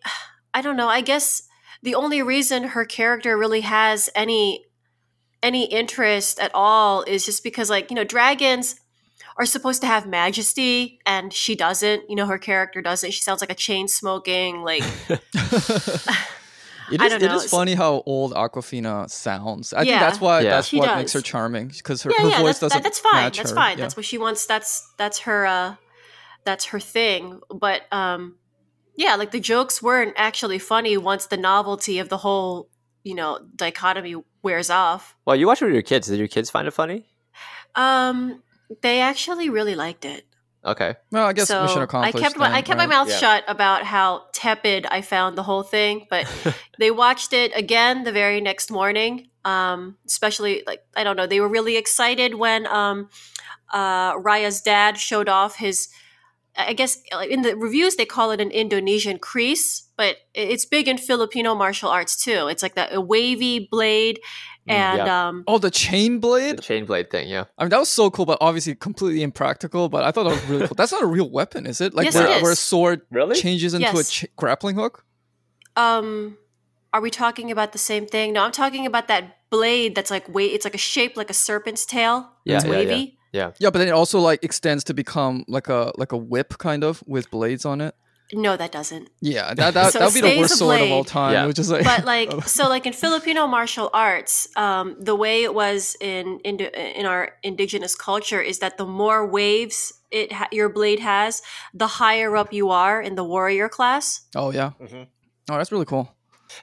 [0.54, 1.43] I don't know, I guess
[1.84, 4.63] the only reason her character really has any
[5.43, 8.76] any interest at all is just because like, you know, dragons
[9.38, 13.12] are supposed to have majesty and she doesn't, you know, her character doesn't.
[13.12, 14.84] She sounds like a chain smoking like
[16.91, 17.36] It I don't know.
[17.36, 19.72] is funny how old Awkwafina sounds.
[19.72, 20.50] I think that's why Yeah.
[20.52, 22.84] that's She what makes her charming because her, yeah, her yeah, voice that's, doesn't that,
[22.84, 23.13] that's fine.
[23.24, 23.56] match That's her.
[23.56, 23.78] fine.
[23.78, 23.84] Yeah.
[23.86, 24.46] That's what she wants.
[24.46, 25.46] That's that's her.
[25.46, 25.76] uh
[26.44, 27.39] That's her thing.
[27.50, 28.36] But um
[28.98, 32.67] yeah, like the jokes weren't actually funny once the novelty of the whole
[33.04, 35.15] you know dichotomy wears off.
[35.24, 36.08] Well, you watch it with your kids.
[36.08, 37.06] Did your kids find it funny?
[37.76, 38.44] Um,
[38.82, 40.26] they actually really liked it.
[40.64, 40.94] Okay.
[41.12, 42.24] well, I guess so mission I accomplished.
[42.24, 42.88] kept my I kept right?
[42.88, 43.18] my mouth Yeah.
[43.18, 46.28] shut about how tepid I found the whole thing, but
[46.80, 49.30] they watched it again the very next morning.
[49.44, 53.10] Um, especially like I don't know, they were really excited when um,
[53.74, 55.90] uh, Raya's dad showed off his.
[56.58, 60.98] I guess in the reviews they call it an Indonesian kris, but it's big in
[60.98, 62.48] Filipino martial arts too.
[62.48, 64.20] It's like that a wavy blade,
[64.70, 65.28] Mm, and yeah.
[65.30, 66.62] um, Oh, the chain The blade.
[66.62, 67.46] chain blade thing, yeah.
[67.58, 69.90] I mean, that was so cool, but obviously completely impractical.
[69.90, 70.76] But I thought that was really cool.
[70.76, 71.96] That's not a real weapon, is it?
[71.96, 72.44] Like Yes, where, it is.
[72.44, 73.36] where a sword Really?
[73.42, 75.04] changes into a ch- grappling hook.
[75.76, 76.38] um,
[76.94, 78.34] are we talking about the same thing?
[78.34, 80.52] No, I'm talking about that blade that's like wait.
[80.52, 82.30] It's like a shape like a serpent's tail.
[82.46, 82.78] Yeah, it's yeah, yeah.
[82.78, 82.96] wavy.
[82.96, 83.21] Yeah.
[83.34, 86.58] Yeah, Yeah, but then it also like extends to become like a like a whip
[86.58, 87.96] kind of with blades on it.
[88.34, 89.10] No, that doesn't.
[89.20, 91.34] Yeah, that that So that would be the worst sword of all time.
[91.34, 91.48] Yeah.
[91.48, 95.54] Which is like, But like, so like in Filipino martial arts, um, the way it
[95.54, 100.70] was in in, in our indigenous culture is that the more waves it ha- your
[100.70, 101.41] blade has,
[101.74, 104.22] the higher up you are in the warrior class.
[104.36, 105.08] oh yeah, Mhm.
[105.50, 106.13] oh that's really cool.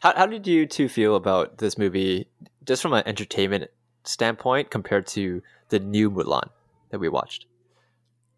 [0.03, 2.29] How, how did you two feel about this movie,
[2.67, 3.71] just from an entertainment
[4.05, 6.49] standpoint, compared to the new Mulan
[6.91, 7.47] that we watched?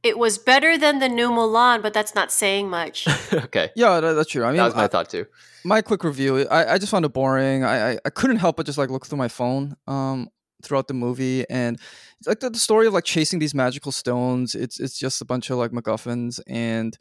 [0.03, 3.07] It was better than the new Mulan, but that's not saying much.
[3.33, 3.71] okay.
[3.77, 4.45] Yeah, that, that's true.
[4.45, 5.27] I mean, that was my I- thought too.
[5.65, 8.65] my quick review I, I just found it boring I, I i couldn't help but
[8.65, 10.29] just like look through my phone um
[10.63, 11.77] throughout the movie and
[12.19, 15.27] it's like the, the story of like chasing these magical stones it's it's just a
[15.27, 16.97] bunch of like macguffins and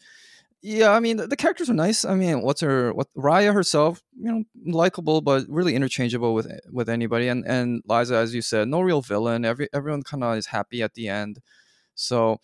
[0.61, 4.01] yeah i mean the, the characters are nice i mean what's her what raya herself
[4.19, 8.67] you know likable but really interchangeable with with anybody and and liza as you said
[8.67, 11.39] no real villain every everyone kind of is happy at the end
[11.95, 12.39] so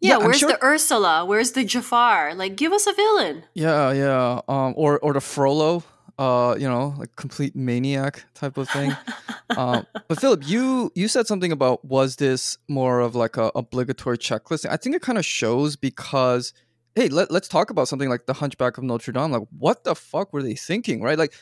[0.00, 1.24] Yeah, I'm where's sure- the Ursula?
[1.24, 2.34] Where's the Jafar?
[2.34, 3.44] Like, give us a villain.
[3.54, 4.40] Yeah, yeah.
[4.48, 5.82] Um, or or the Frollo,
[6.18, 8.92] uh, you know, like complete maniac type of thing.
[9.56, 14.18] um, but Philip, you you said something about was this more of like a obligatory
[14.18, 14.66] checklist?
[14.68, 16.52] I think it kind of shows because
[16.94, 19.32] hey, let let's talk about something like the Hunchback of Notre Dame.
[19.32, 21.18] Like, what the fuck were they thinking, right?
[21.18, 21.34] Like.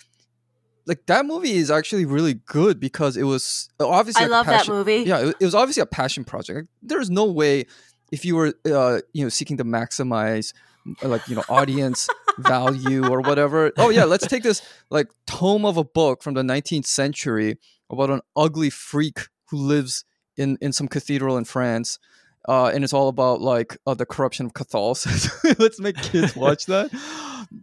[0.84, 4.74] Like that movie is actually really good because it was obviously I love that passion-
[4.74, 5.04] movie.
[5.06, 6.56] yeah, it, it was obviously a passion project.
[6.56, 7.66] Like, there's no way
[8.10, 10.52] if you were, uh, you know, seeking to maximize,
[11.00, 13.70] uh, like you know, audience value or whatever.
[13.76, 14.60] Oh yeah, let's take this
[14.90, 20.04] like tome of a book from the 19th century about an ugly freak who lives
[20.36, 22.00] in in some cathedral in France.
[22.48, 25.54] Uh, and it's all about like uh, the corruption of Catholicism.
[25.58, 26.90] Let's make kids watch that.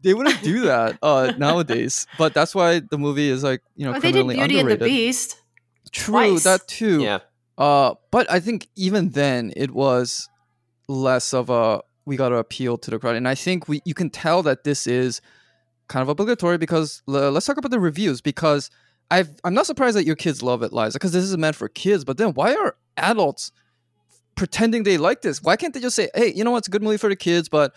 [0.03, 3.91] They wouldn't do that uh, nowadays, but that's why the movie is like you know
[3.91, 4.93] Oh, they did criminally Beauty and the underrated.
[4.95, 5.37] Beast.
[5.91, 6.43] True, twice.
[6.43, 7.01] that too.
[7.01, 7.19] Yeah.
[7.57, 10.29] Uh, but I think even then it was
[10.87, 13.93] less of a we got to appeal to the crowd, and I think we you
[13.93, 15.19] can tell that this is
[15.87, 18.69] kind of obligatory because l- let's talk about the reviews because
[19.11, 21.67] I've I'm not surprised that your kids love it, Liza, because this is meant for
[21.67, 22.05] kids.
[22.05, 23.51] But then why are adults
[24.39, 25.43] pretending they like this?
[25.43, 27.15] Why can't they just say, hey, you know what, it's a good movie for the
[27.15, 27.73] kids, but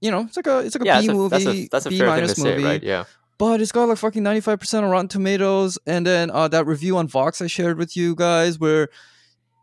[0.00, 1.90] you know, it's like a it's like a Yeah, B movie, that's a, that's a
[1.90, 2.82] B fair thing to minus say, movie right?
[2.82, 3.04] Yeah.
[3.36, 5.78] but it's got like fucking 95% on Rotten Tomatoes.
[5.86, 8.88] And then uh, that review on Vox I shared with you guys where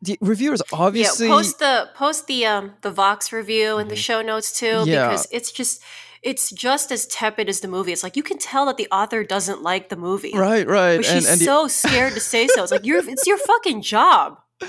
[0.04, 1.28] the reviewers obviously.
[1.28, 4.08] yeah, post the post the um the Vox review in the Mhm.
[4.08, 5.08] show notes too, Yeah.
[5.10, 5.82] because it's just
[6.22, 7.94] it's just as tepid as the movie.
[7.94, 10.98] It's like you can tell that the author doesn't like the movie, right, right.
[10.98, 12.62] But And, she's and the- so scared to say so.
[12.64, 14.38] It's like you're it's your fucking job.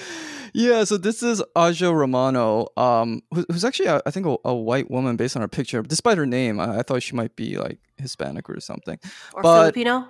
[0.54, 4.90] yeah, so this is Aja Romano, um, who, who's actually, I think, a, a white
[4.90, 5.82] woman based on her picture.
[5.82, 8.98] Despite her name, I, I thought she might be like Hispanic or something.
[9.34, 10.06] Or But- Filipino.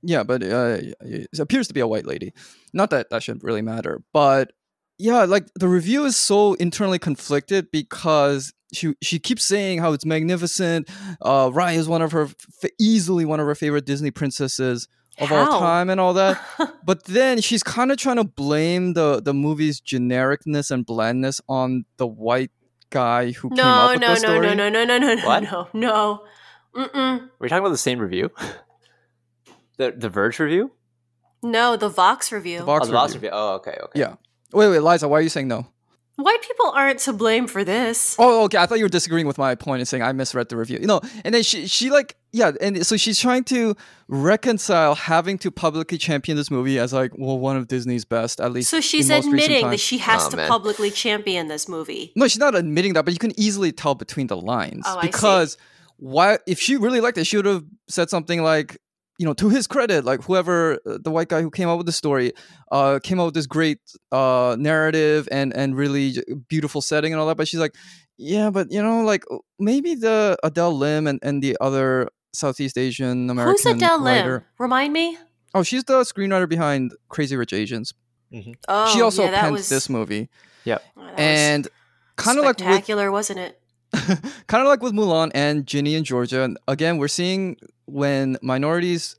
[0.00, 2.32] Yeah, but uh, it appears to be a white lady.
[2.72, 4.52] Not that that should really matter, but
[4.96, 10.04] yeah, like the review is so internally conflicted because she she keeps saying how it's
[10.04, 10.88] magnificent.
[11.20, 12.28] Uh, Raya is one of her
[12.78, 14.86] easily one of her favorite Disney princesses
[15.20, 16.40] of all time and all that.
[16.84, 21.84] But then she's kind of trying to blame the the movie's genericness and blandness on
[21.98, 22.50] the white
[22.90, 24.40] guy who came up no, with no, the no, story.
[24.40, 25.42] no, no, no, no, no, no, What?
[25.42, 26.24] no, no.
[26.74, 27.28] Mm-mm.
[27.38, 28.30] We're talking about the same review.
[29.76, 30.72] the The Verge review.
[31.42, 32.58] No, the Vox review.
[32.58, 33.28] The Oh, Vox the Vox review.
[33.28, 33.38] review.
[33.40, 34.00] Oh, okay, okay.
[34.00, 34.14] Yeah.
[34.52, 35.66] Wait, wait, Liza, why are you saying no?
[36.18, 38.16] White people aren't to blame for this.
[38.18, 38.58] Oh, okay.
[38.58, 40.78] I thought you were disagreeing with my point and saying I misread the review.
[40.80, 43.76] You know, and then she she like yeah, and so she's trying to
[44.08, 48.52] reconcile having to publicly champion this movie as like well one of Disney's best at
[48.52, 48.68] least.
[48.70, 50.48] So she's in most admitting that she has Oh, to man.
[50.48, 52.12] publicly champion this movie.
[52.16, 55.02] No, she's not admitting that, but you can easily tell between the lines Oh, I
[55.02, 55.06] see.
[55.08, 55.56] because
[55.98, 56.38] why?
[56.46, 58.78] If she really liked it, she would have said something like,
[59.18, 61.86] you know, to his credit, like whoever uh, the white guy who came up with
[61.86, 62.32] the story,
[62.70, 63.80] uh, came up with this great
[64.12, 66.14] uh narrative and and really
[66.48, 67.36] beautiful setting and all that.
[67.36, 67.74] But she's like,
[68.16, 69.24] yeah, but you know, like
[69.58, 74.42] maybe the Adele Lim and and the other Southeast Asian American Who's Adele Lim?
[74.58, 75.18] Remind me.
[75.54, 77.94] Oh, she's the screenwriter behind Crazy Rich Asians.
[78.68, 80.28] Oh, she also yeah, that penned was, this movie,
[80.66, 80.78] oh,
[81.16, 81.66] and
[82.16, 83.60] kind of like with spectacular, wasn't it?
[84.46, 86.42] kind of like with Mulan and Ginny and Georgia.
[86.42, 87.56] And again, we're seeing
[87.88, 89.16] when minorities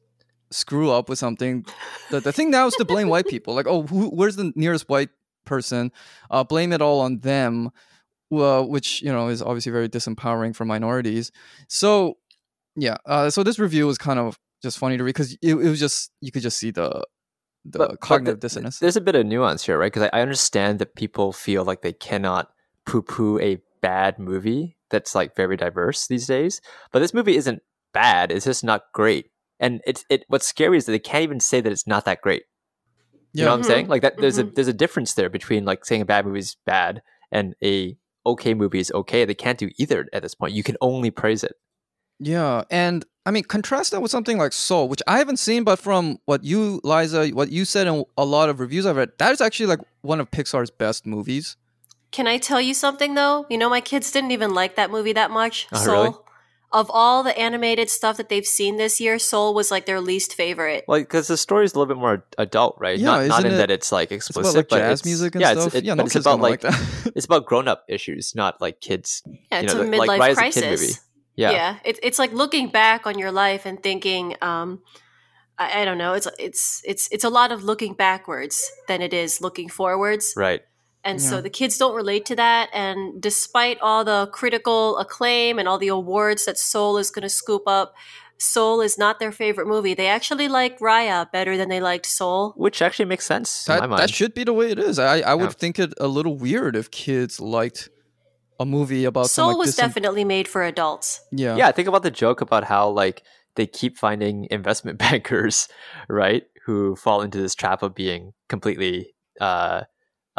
[0.51, 1.65] screw up with something,
[2.09, 3.53] the, the thing now is to blame white people.
[3.53, 5.09] Like, oh, who, where's the nearest white
[5.45, 5.91] person?
[6.31, 7.71] Uh, blame it all on them,
[8.29, 11.31] well, which you know is obviously very disempowering for minorities.
[11.67, 12.17] So,
[12.75, 12.97] yeah.
[13.05, 15.79] Uh, so this review was kind of just funny to read because it, it was
[15.79, 17.03] just you could just see the
[17.65, 18.79] the But- but cognitive the- dissonance.
[18.79, 19.91] There's a bit of nuance here, right?
[19.91, 22.51] Because I, I understand that people feel like they cannot
[22.85, 26.61] poo-poo a bad movie that's like very diverse these days.
[26.91, 27.61] But this movie isn't
[27.93, 29.31] bad; it's just not great.
[29.59, 30.23] And it's it.
[30.27, 32.43] What's scary is that they can't even say that it's not that great.
[33.33, 33.87] You know what I'm saying?
[33.87, 34.17] Like that.
[34.17, 34.49] There's Mhm.
[34.49, 37.95] a there's a difference there between like saying a bad movie is bad and a
[38.25, 39.25] okay movie is okay.
[39.25, 40.53] They can't do either at this point.
[40.53, 41.53] You can only praise it.
[42.19, 45.77] Yeah, and I mean, contrast that with something like Soul, which I haven't seen, but
[45.79, 49.31] from what you, Liza, what you said in a lot of reviews I've read, that
[49.31, 51.55] is actually like one of Pixar's best movies.
[52.11, 53.45] Can I tell you something though?
[53.49, 55.67] You know, my kids didn't even like that movie that much.
[55.71, 56.03] Oh, Soul.
[56.03, 56.15] really?
[56.71, 60.35] Of all the animated stuff that they've seen this year, Soul was like their least
[60.35, 60.85] favorite.
[60.87, 62.99] Like because the story is a little bit more adult, right?
[62.99, 64.99] Yeah, not not isn't in it- that it's like It's explicit, about like but jazz
[64.99, 65.65] it's- music and yeah, stuff.
[65.67, 66.73] It's, it, yeah, but no it's kid's about like like
[67.15, 69.23] it's about grown up issues, not like kids.
[69.25, 70.61] Yeah, you it's know, a the- like midlife Rise of crisis.
[70.61, 70.93] Kid movie.
[71.35, 71.51] Yeah.
[71.51, 74.81] yeah it, it's like looking back on your life and thinking um
[75.57, 79.13] I, I don't know it's it's it's it's a lot of looking backwards than it
[79.13, 80.61] is looking forwards Right.
[81.03, 81.29] And Yeah.
[81.29, 85.77] so the kids don't relate to that and despite all the critical acclaim and all
[85.77, 87.93] the awards that soul is going to scoop up
[88.37, 92.53] soul is not their favorite movie they actually like raya better than they liked soul
[92.55, 94.01] Which actually makes sense in my that, mind.
[94.01, 94.97] that should be the way it is.
[94.99, 95.59] I, I would Yeah.
[95.61, 97.89] think it a little weird if kids liked
[98.59, 101.55] a movie about some, soul like, was disem- definitely made for adults yeah.
[101.55, 103.23] yeah, think about the joke about how like
[103.55, 105.67] they keep finding investment bankers,
[106.07, 109.81] right, who fall into this trap of being completely uh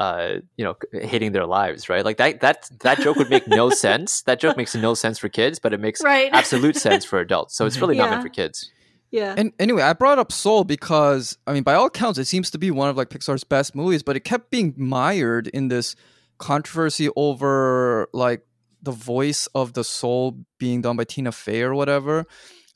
[0.01, 2.05] uh you know hating their lives right?
[2.05, 4.23] Like that that that joke would make no sense.
[4.23, 6.31] That joke makes no sense for kids but it makes right.
[6.33, 7.55] absolute sense for adults.
[7.55, 8.71] So it's really not meant for kids.
[9.11, 9.35] Yeah.
[9.37, 12.59] And anyway, I brought up Soul because I mean, by all accounts, it seems to
[12.59, 15.97] be one of like Pixar's best movies, but it kept being mired in this
[16.39, 18.47] controversy over like
[18.83, 22.27] the voice of the soul being done by Tina Fey or whatever.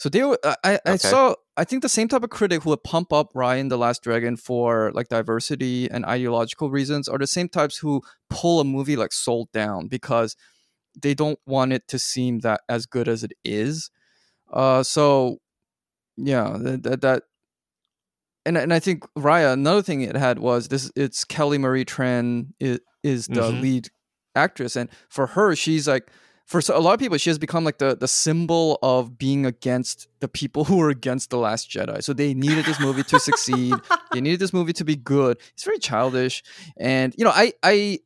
[0.05, 0.99] So they were, I, I, I Okay.
[0.99, 3.79] saw, I think the same type of critic who would pump up Raya and the
[3.79, 8.64] Last Dragon for like diversity and ideological reasons are the same types who pull a
[8.64, 10.37] movie like Soul down because
[11.01, 13.90] they don't want it to seem that as good as it is.
[14.53, 15.38] Uh, so
[16.19, 17.23] yeah, that, that, that
[18.45, 19.55] and and I think Raya.
[19.55, 20.93] Another thing it had was this.
[20.95, 23.62] It's Kelly Marie Tran is, is the Mhm.
[23.62, 23.88] lead
[24.35, 26.11] actress, and for her, she's like
[26.46, 30.09] for a lot of people, she has become like the the symbol of being against
[30.20, 32.02] the people who are against the Last Jedi.
[32.02, 33.74] So they needed this movie to succeed.
[34.12, 35.38] They needed this movie to be good.
[35.54, 36.42] It's very childish,
[36.76, 37.98] and you know, I I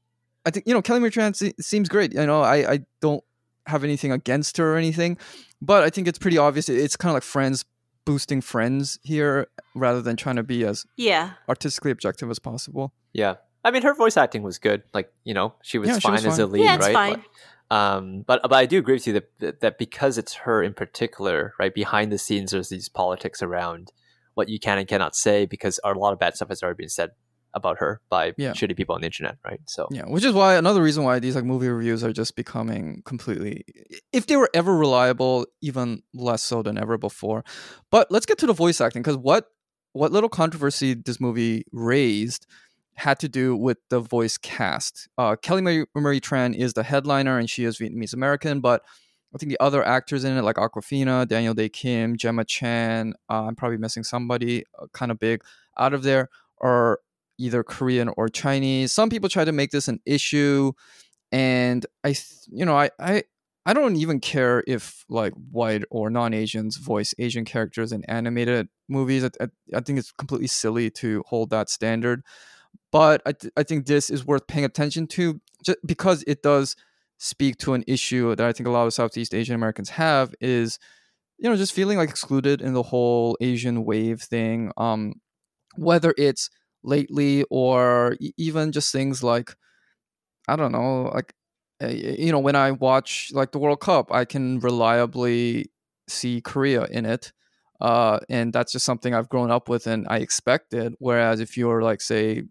[0.47, 2.13] I think you know Kelly Marie Tran seems great.
[2.15, 3.25] You know, I I don't
[3.67, 5.19] have anything against her or anything,
[5.61, 6.69] but I think it's pretty obvious.
[6.69, 7.65] It's kind of like Friends
[8.07, 12.95] boosting Friends here rather than trying to be as yeah artistically objective as possible.
[13.13, 13.35] yeah
[13.67, 16.13] i mean her voice acting was good like you know she was Yeah, she fine
[16.13, 17.13] was as a lead Yeah, it's right fine.
[17.17, 17.25] But,
[17.71, 21.53] um but but i do agree with you that- that because it's her in particular
[21.59, 23.93] right behind the scenes there's these politics around
[24.35, 26.89] what you can and cannot say because a lot of bad stuff has already been
[26.89, 27.11] said
[27.55, 28.53] about her by Yeah.
[28.53, 31.35] shitty people on the internet right so Yeah, which is why another reason why these
[31.35, 33.65] like movie reviews are just becoming completely
[34.13, 37.45] if they were ever reliable, even less so than ever before.
[37.91, 39.47] But let's get to the voice acting because what
[39.93, 42.47] what little controversy this movie raised
[42.99, 45.09] had to do with the voice cast.
[45.17, 48.83] Uh, Kelly Marie, Marie Tran is the headliner and she is Vietnamese American, but
[49.33, 53.45] I think the other actors in it, like Awkwafina, Daniel Dae Kim, Gemma Chan, uh,
[53.45, 55.43] I'm probably missing somebody uh, kind of big
[55.79, 56.29] out of there,
[56.61, 56.99] are
[57.39, 58.93] either Korean or Chinese.
[58.93, 60.73] Some people try to make this an issue,
[61.31, 62.17] and I,
[62.49, 63.23] you know, I, I,
[63.65, 69.23] I don't even care if like white or non-Asians voice Asian characters in animated movies.
[69.25, 72.23] I, I, I think it's completely silly to hold that standard.
[72.91, 76.75] But I, th- I think this is worth paying attention to just because it does
[77.19, 80.79] speak to an issue that I think a lot of Southeast Asian Americans have is,
[81.39, 84.73] you know, just feeling like excluded in the whole Asian wave thing.
[84.77, 85.15] Um,
[85.77, 86.51] whether it's
[86.83, 89.55] lately or even just things like,
[90.49, 91.35] I don't know, like
[91.81, 95.71] you know, when I watch like the World Cup, I can reliably
[96.09, 97.33] see Korea in it.
[97.81, 100.95] Uh, and that's just something I've grown up with and I expected.
[100.99, 102.43] Whereas if you're like, say,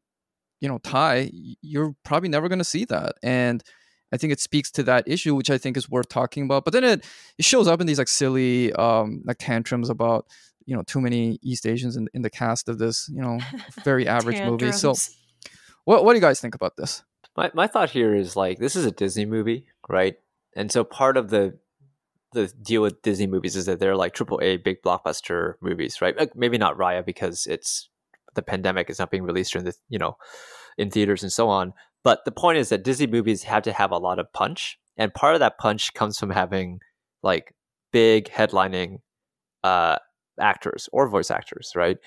[0.59, 1.29] you know, Thai,
[1.61, 3.15] you're probably never going to see that.
[3.21, 3.63] And
[4.11, 6.63] I think it speaks to that issue, which I think is worth talking about.
[6.65, 7.05] But then it,
[7.37, 10.25] it shows up in these like silly um, like tantrums about
[10.65, 13.39] you know too many East Asians in, in the cast of this you know
[13.83, 14.71] very average movie.
[14.71, 14.93] So,
[15.85, 17.03] what what do you guys think about this?
[17.35, 20.15] My my thought here is like this is a Disney movie, right?
[20.55, 21.57] And so part of the
[22.33, 26.17] the deal with Disney movies is that they're like triple A big blockbuster movies, right?
[26.17, 27.89] Like maybe not Raya because it's
[28.37, 30.15] the pandemic is not being released during the you know
[30.77, 31.73] in theaters and so on.
[32.03, 35.13] But the point is that Disney movies have to have a lot of punch, and
[35.13, 36.79] part of that punch comes from having
[37.21, 37.53] like
[37.91, 38.99] big headlining
[39.63, 39.97] uh,
[40.39, 41.97] actors or voice actors, right?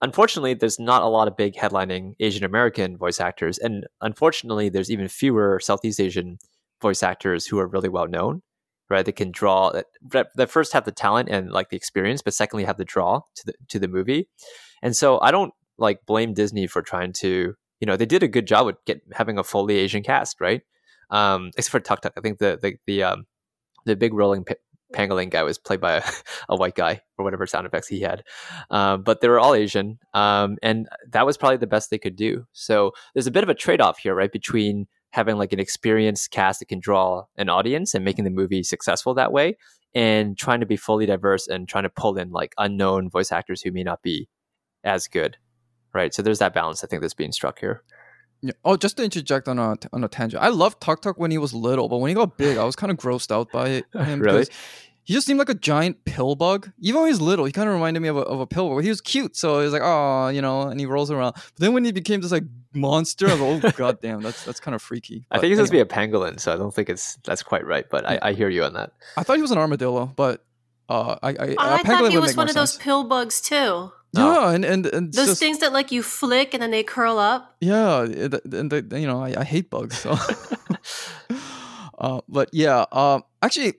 [0.00, 4.90] unfortunately, there's not a lot of big headlining Asian American voice actors, and unfortunately, there's
[4.90, 6.38] even fewer Southeast Asian
[6.80, 8.42] voice actors who are really well known.
[8.90, 12.32] Right, they can draw that, that first have the talent and like the experience, but
[12.32, 14.30] secondly have the draw to the to the movie.
[14.82, 18.28] And so I don't like blame Disney for trying to, you know, they did a
[18.28, 20.62] good job with get having a fully Asian cast, right?
[21.10, 23.26] Um, except for Tuk Tuk, I think the the the um,
[23.84, 24.44] the big rolling
[24.92, 26.02] pangolin guy was played by a,
[26.48, 28.24] a, white guy or whatever sound effects he had.
[28.70, 29.98] Um, but they were all Asian.
[30.14, 32.46] Um, and that was probably the best they could do.
[32.52, 34.32] So there's a bit of a trade off here, right?
[34.32, 38.62] Between having like an experienced cast that can draw an audience and making the movie
[38.62, 39.56] successful that way
[39.94, 43.62] and trying to be fully diverse and trying to pull in like unknown voice actors
[43.62, 44.28] who may not be
[44.84, 45.38] as good.
[45.92, 46.12] Right.
[46.14, 47.82] So there's that balance I think that's being struck here.
[48.40, 48.52] Yeah.
[48.64, 51.38] Oh, just to interject on a on a tangent, I loved Tuk Tuk when he
[51.38, 54.20] was little, but when he got big, I was kind of grossed out by him.
[54.20, 54.46] really?
[55.02, 56.70] He just seemed like a giant pill bug.
[56.80, 58.68] Even when he was little, he kind of reminded me of a, of a pill
[58.68, 58.82] bug.
[58.82, 61.32] He was cute, so he was like, oh, you know, and he rolls around.
[61.32, 64.44] But then when he became this like monster, I was like, oh god damn, that's
[64.44, 65.24] that's kind of freaky.
[65.30, 65.68] But I think he's anyway.
[65.68, 67.86] supposed to be a pangolin, so I don't think it's that's quite right.
[67.90, 68.92] But I, I hear you on that.
[69.16, 70.44] I thought he was an armadillo, but
[70.88, 72.72] uh, I I, I thought he was one of sense.
[72.72, 73.90] those pill bugs too.
[74.12, 74.48] Yeah, oh.
[74.48, 77.56] and and, and those just, things that like you flick and then they curl up.
[77.60, 79.98] Yeah, and you know I, I hate bugs.
[79.98, 80.16] So.
[81.98, 83.74] uh, but yeah, um, actually,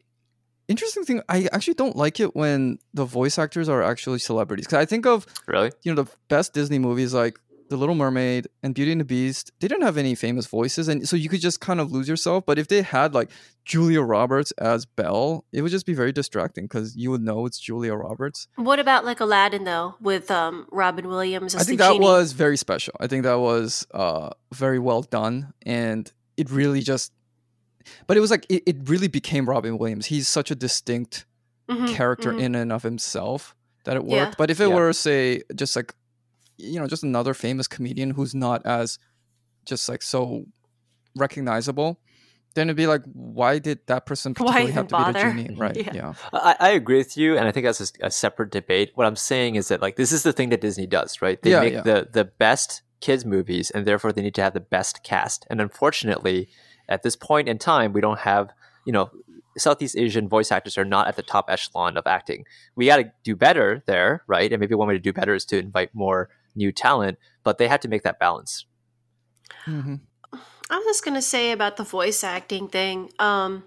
[0.68, 1.22] interesting thing.
[1.28, 5.08] I actually don't like it when the voice actors are actually celebrities because I think
[5.08, 7.40] of really you know the best Disney movies like
[7.70, 11.08] the Little Mermaid and Beauty and the Beast, they didn't have any famous voices, and
[11.08, 12.46] so you could just kind of lose yourself.
[12.46, 13.30] But if they had like
[13.64, 17.60] Julia Roberts as Belle, it would just be very distracting because you would know it's
[17.60, 18.48] Julia Roberts.
[18.56, 21.56] What about like Aladdin though, with um, Robin Williams?
[21.56, 22.06] I think that genie?
[22.06, 22.96] was very special.
[23.00, 27.14] I think that was uh, very well done, and it really just.
[28.08, 30.08] But it was like it, it really became Robin Williams.
[30.08, 31.26] He's such a distinct
[31.70, 32.40] mm-hmm, character mm-hmm.
[32.40, 33.56] in and of himself
[33.86, 34.12] that it worked.
[34.12, 34.34] Yeah.
[34.38, 34.76] But if it yeah.
[34.76, 35.94] were say just like
[36.60, 38.99] you know just another famous comedian who's not as
[39.66, 40.45] just like so
[41.16, 41.99] recognizable
[42.55, 45.32] then it'd be like why did that person particularly have to bother?
[45.32, 46.14] be the genie right yeah, yeah.
[46.34, 49.16] I, I, agree with you and i think that's a, a, separate debate what i'm
[49.16, 51.74] saying is that like this is the thing that disney does right they yeah, make
[51.74, 51.82] yeah.
[51.82, 55.62] the the best kids movies and therefore they need to have the best cast and
[55.62, 56.49] unfortunately
[56.88, 58.49] at this point in time we don't have
[58.86, 59.10] you know
[59.57, 62.45] Southeast Asian voice actors are not at the top echelon of acting.
[62.76, 64.51] We got to do better there, right?
[64.51, 67.68] And maybe one way to do better is to invite more new talent, but they
[67.68, 68.66] had to make that balance.
[69.66, 69.95] Mm-hmm.
[70.34, 73.10] I was just gonna say about the voice acting thing.
[73.20, 73.64] Um,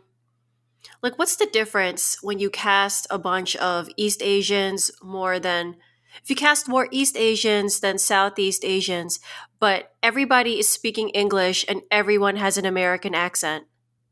[1.03, 5.77] like, what's the difference when you cast a bunch of East Asians more than
[6.23, 9.19] if you cast more East Asians than Southeast Asians,
[9.59, 13.65] but everybody is speaking English and everyone has an American accent?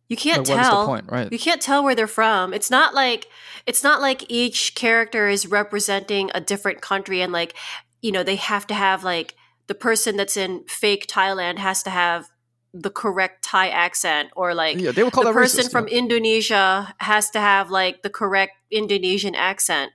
[0.09, 0.81] You can't tell.
[0.81, 1.31] The point, right?
[1.31, 2.53] You can't tell where they're from.
[2.53, 3.29] It's not like
[3.67, 7.55] it's not like each character is representing a different country and like
[8.03, 9.35] you know, they have to have like
[9.67, 12.29] the person that's in fake Thailand has to have
[12.73, 15.99] the correct Thai accent, or like yeah, they would call the person racist, from yeah.
[15.99, 19.93] Indonesia has to have like the correct Indonesian accent.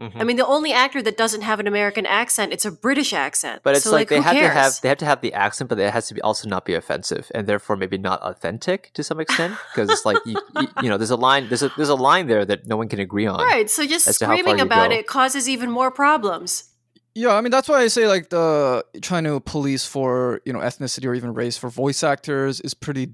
[0.00, 0.18] Mm-hmm.
[0.18, 3.60] I mean, the only actor that doesn't have an American accent, it's a British accent.
[3.62, 4.48] But it's so, like, like, they have cares?
[4.48, 6.64] to have they have to have the accent, but it has to be also not
[6.64, 9.54] be offensive, and therefore maybe not authentic to some extent.
[9.74, 12.28] Because it's like you, you, you, know, there's a line there's a there's a line
[12.28, 13.40] there that no one can agree on.
[13.40, 13.68] Right.
[13.68, 16.69] So just screaming about it causes even more problems.
[17.14, 20.60] Yeah, I mean that's why I say like the trying to police for you know
[20.60, 23.12] ethnicity or even race for voice actors is pretty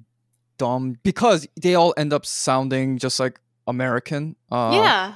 [0.58, 4.36] dumb because they all end up sounding just like American.
[4.50, 5.14] Uh, yeah.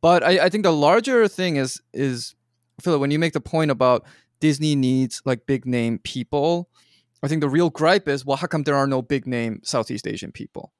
[0.00, 2.34] But I, I think the larger thing is is
[2.80, 4.04] Philip when you make the point about
[4.40, 6.68] Disney needs like big name people.
[7.22, 10.06] I think the real gripe is well, how come there are no big name Southeast
[10.06, 10.72] Asian people?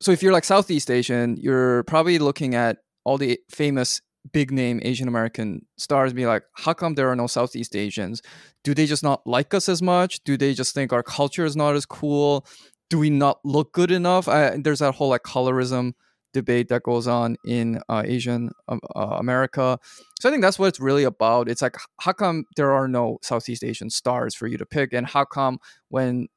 [0.00, 4.00] So if you're like Southeast Asian, you're probably looking at all the famous
[4.32, 8.22] big name Asian American stars, be like, how come there are no Southeast Asians?
[8.64, 10.22] Do they just not like us as much?
[10.24, 12.46] Do they just think our culture is not as cool?
[12.88, 14.28] Do we not look good enough?
[14.28, 15.94] I, there's that whole like colorism
[16.32, 19.78] debate that goes on in uh, Asian um, uh, America.
[20.20, 21.48] So I think that's what it's really about.
[21.48, 24.92] It's like, how come there are no Southeast Asian stars for you to pick?
[24.92, 25.58] And how come
[25.88, 26.28] when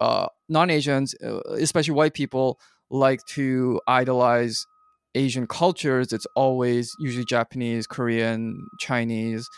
[0.00, 2.60] uh, non Asians, uh, especially white people,
[2.90, 4.66] like to idolize
[5.14, 9.48] Asian cultures, it's always usually Japanese, Korean, Chinese.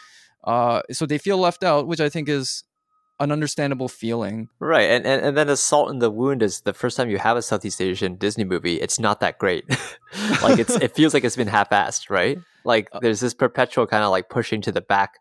[0.44, 2.64] Uh, so they feel left out, which I think is
[3.18, 4.48] an understandable feeling.
[4.58, 4.90] Right.
[4.90, 7.36] And, and and then the salt in the wound is the first time you have
[7.36, 9.68] a Southeast Asian Disney movie, it's not that great.
[10.42, 12.38] like it's it feels like it's been half assed, right?
[12.64, 15.18] Like uh there's this perpetual kind of like pushing to the back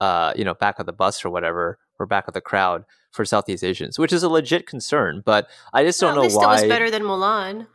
[0.00, 3.24] uh, you know, back of the bus or whatever, or back of the crowd for
[3.24, 5.22] Southeast Asians, which is a legit concern.
[5.24, 6.58] But I just don't well, know why.
[6.58, 7.66] It was better than Mulan.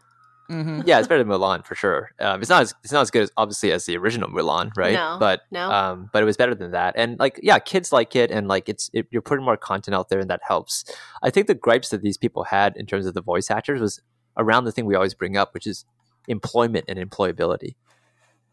[0.49, 0.81] Mm-hmm.
[0.85, 2.09] Yeah, it's better than Mulan for sure.
[2.19, 4.93] Um, it's not as it's not as good as obviously as the original Mulan, right?
[4.93, 5.69] No, but no.
[5.69, 6.95] um, but it was better than that.
[6.97, 10.09] And like, yeah, kids like it, and like it's it, you're putting more content out
[10.09, 10.85] there, and that helps.
[11.21, 14.01] I think the gripes that these people had in terms of the voice actors was
[14.37, 15.85] around the thing we always bring up, which is
[16.27, 17.75] employment and employability.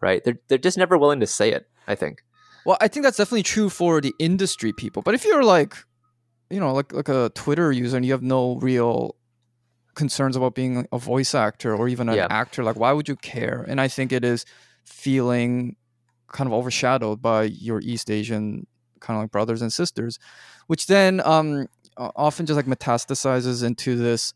[0.02, 0.22] Right?
[0.22, 1.66] They're they're just never willing to say it.
[1.88, 2.22] I think.
[2.66, 5.00] Well, I think that's definitely true for the industry people.
[5.00, 5.74] But if you're like,
[6.50, 9.16] you know, like like a Twitter user and you have no real
[9.96, 12.28] concerns about being a voice actor or even an Yeah.
[12.30, 13.64] actor, like why would you care?
[13.68, 14.44] And I think it is
[14.84, 15.74] feeling
[16.28, 18.66] kind of overshadowed by your East Asian
[19.00, 20.18] kind of like brothers and sisters,
[20.68, 21.66] which then um
[21.96, 24.32] often just like metastasizes into this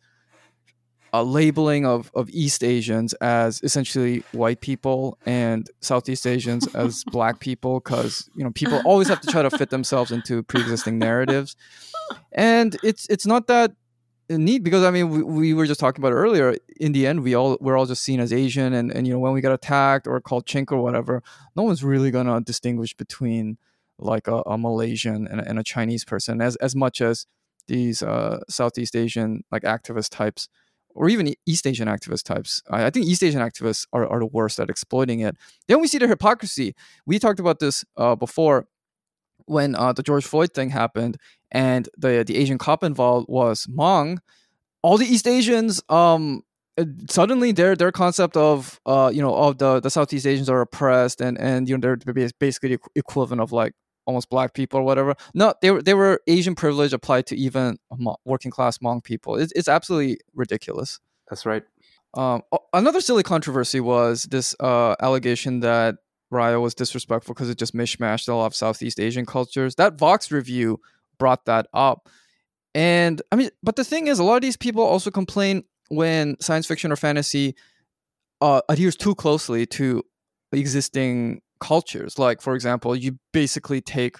[1.12, 7.40] a labeling of, of East Asians as essentially white people and Southeast Asians as black
[7.40, 11.56] people because you know people always have to try to fit themselves into pre-existing narratives,
[12.32, 13.72] and it's it's not that
[14.38, 16.56] neat because I mean we, we were just talking about earlier.
[16.78, 19.18] In the end, we all we're all just seen as Asian, and and you know
[19.18, 21.22] when we get attacked or called chink or whatever,
[21.56, 23.58] no one's really gonna distinguish between
[23.98, 27.26] like a, a Malaysian and, a- and a Chinese person as as much as
[27.68, 30.48] these uh, Southeast Asian like activist types
[30.94, 32.62] or even East Asian activist types.
[32.70, 35.36] I, I think East Asian activists are, are the worst at exploiting it.
[35.68, 36.74] Then we see the hypocrisy.
[37.06, 38.66] We talked about this uh, before
[39.50, 41.16] when uh, the George Floyd thing happened
[41.50, 44.18] and the the Asian cop involved was Hmong.
[44.82, 46.42] All the East Asians, um,
[46.78, 50.60] uh, suddenly their their concept of uh, you know of the the Southeast Asians are
[50.60, 53.74] oppressed and and you know they're bas- basically equivalent of like
[54.06, 55.14] almost black people or whatever.
[55.34, 57.78] No, they were they were Asian privilege applied to even
[58.24, 59.36] working class Hmong people.
[59.36, 61.00] It's it's absolutely ridiculous.
[61.28, 61.64] That's right.
[62.14, 62.42] Um,
[62.72, 65.96] another silly controversy was this uh, allegation that
[66.32, 69.74] Raya was disrespectful because it just mishmashed a lot of Southeast Asian cultures.
[69.74, 70.80] That Vox review
[71.18, 72.08] brought that up.
[72.74, 76.36] And I mean, but the thing is, a lot of these people also complain when
[76.40, 77.56] science fiction or fantasy
[78.40, 80.02] uh, adheres too closely to
[80.52, 82.18] existing cultures.
[82.18, 84.16] Like, for example, you basically take,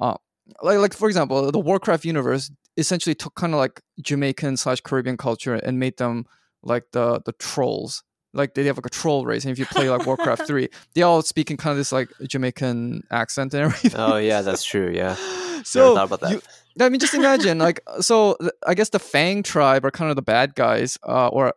[0.00, 0.14] uh,
[0.62, 5.16] like, like for example, the Warcraft universe essentially took kind of like Jamaican slash Caribbean
[5.16, 6.26] culture and made them
[6.62, 8.02] like the the trolls.
[8.32, 11.02] Like they have like a troll race, and if you play like Warcraft three, they
[11.02, 13.92] all speak in kind of this like Jamaican accent and everything.
[14.00, 14.90] Oh yeah, that's true.
[14.94, 15.14] Yeah.
[15.64, 16.30] so that.
[16.32, 16.42] you-
[16.80, 18.36] I mean, just imagine like so.
[18.66, 21.52] I guess the Fang tribe are kind of the bad guys, uh, or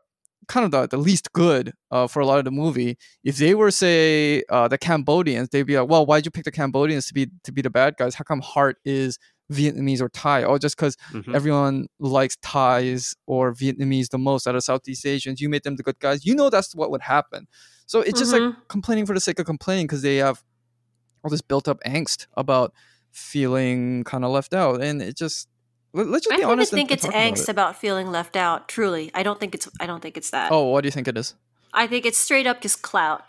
[0.47, 2.97] kind of the, the least good uh, for a lot of the movie.
[3.23, 6.51] If they were say uh, the Cambodians, they'd be like, "Well, why'd you pick the
[6.51, 8.15] Cambodians to be to be the bad guys?
[8.15, 9.19] How come Heart is
[9.51, 10.43] Vietnamese or Thai?
[10.43, 11.35] Oh, just because Mhm.
[11.35, 15.41] everyone likes Thais or Vietnamese the most out of Southeast Asians.
[15.41, 16.25] You made them the good guys.
[16.25, 17.47] You know that's what would happen.
[17.85, 18.55] So it's just like Mhm.
[18.69, 20.43] complaining for the sake of complaining because they have
[21.23, 22.73] all this built up angst about
[23.11, 25.47] feeling kind of left out, and it just
[25.93, 26.71] let, us just I be don't honest.
[26.71, 27.49] and- think it's talk about angst it.
[27.49, 28.67] about feeling left out.
[28.67, 29.67] Truly, I don't think it's.
[29.79, 30.51] I don't think it's that.
[30.51, 31.35] Oh, what do you think it is?
[31.73, 33.23] I think it's straight up just clout.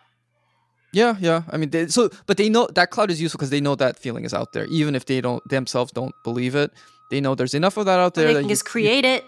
[0.95, 1.43] Yeah, yeah.
[1.51, 3.99] I mean, they, so but they know that cloud is useful because they know that
[3.99, 6.71] feeling is out there, even if they don't themselves don't believe it.
[7.11, 8.29] They know there's enough of that out Or there.
[8.29, 9.25] they that can you- just create it.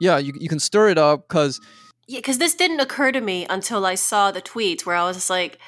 [0.00, 1.60] yeah, you you can stir it up because
[2.08, 5.16] Yeah, because this didn't occur to me until I saw the tweets where I was
[5.16, 5.58] just like,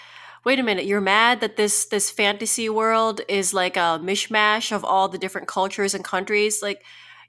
[0.44, 4.84] "Wait a minute, you're mad that this this fantasy world is like a mishmash of
[4.84, 6.62] all the different cultures and countries?
[6.62, 6.80] Like,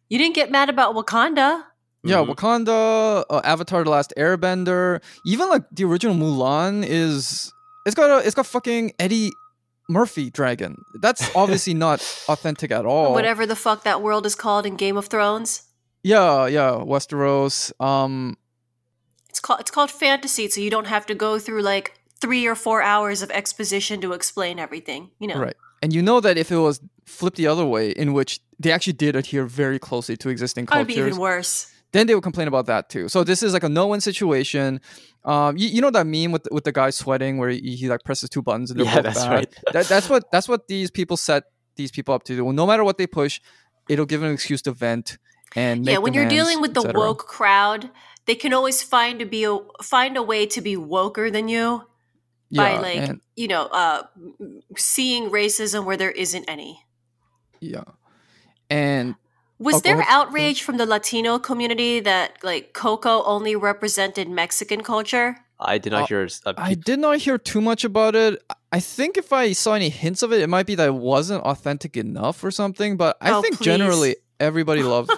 [0.10, 1.64] you didn't get mad about Wakanda?
[2.04, 2.30] Yeah, Mhm.
[2.36, 7.52] Wakanda, uh, Avatar: The Last Airbender, even like the original Mulan is
[7.86, 9.32] it's got a it's got fucking Eddie
[9.88, 10.84] Murphy dragon.
[11.02, 13.14] That's obviously not authentic at all.
[13.14, 15.64] Whatever the fuck that world is called in Game of Thrones."
[16.04, 17.72] Yeah, yeah, Westeros.
[17.82, 18.38] Um,
[19.30, 22.56] It's called it's called fantasy, so you don't have to go through like three or
[22.56, 25.12] four hours of exposition to explain everything.
[25.20, 25.56] You know, right.
[25.82, 28.94] And you know that if it was flipped the other way, in which they actually
[28.94, 30.88] did adhere very closely to existing cultures.
[30.88, 31.72] That would be even worse.
[31.96, 33.08] Then they would complain about that too.
[33.08, 34.82] So this is like a no-win situation.
[35.24, 37.88] Um, you, you know that meme with the, with the guy sweating where he, he
[37.90, 39.32] like presses two buttons and they're Yeah, both that's bad?
[39.34, 39.50] right.
[39.74, 41.44] That, that's what that's what these people set
[41.76, 42.52] these people up to do.
[42.54, 43.40] No matter what they push,
[43.90, 45.18] it'll give them an excuse to vent
[45.56, 47.90] and yeah, make when you're dealing with the woke crowd,
[48.26, 51.84] they can always find to be a, find a way to be woker than you
[52.52, 54.04] by Yeah, like and- you know uh,
[54.78, 56.72] seeing racism where there isn't any.
[57.62, 57.84] yeah,
[58.70, 59.16] and
[59.58, 65.38] Was Oh, there outrage from the Latino community that like Coco only represented Mexican culture?
[65.60, 66.28] I did not Uh, hear.
[66.46, 68.42] A I did not hear too much about it.
[68.74, 71.44] I think if I saw any hints of it, it might be that it wasn't
[71.46, 72.98] authentic enough or something.
[72.98, 73.66] But I Oh, think please.
[73.66, 75.12] generally everybody loved.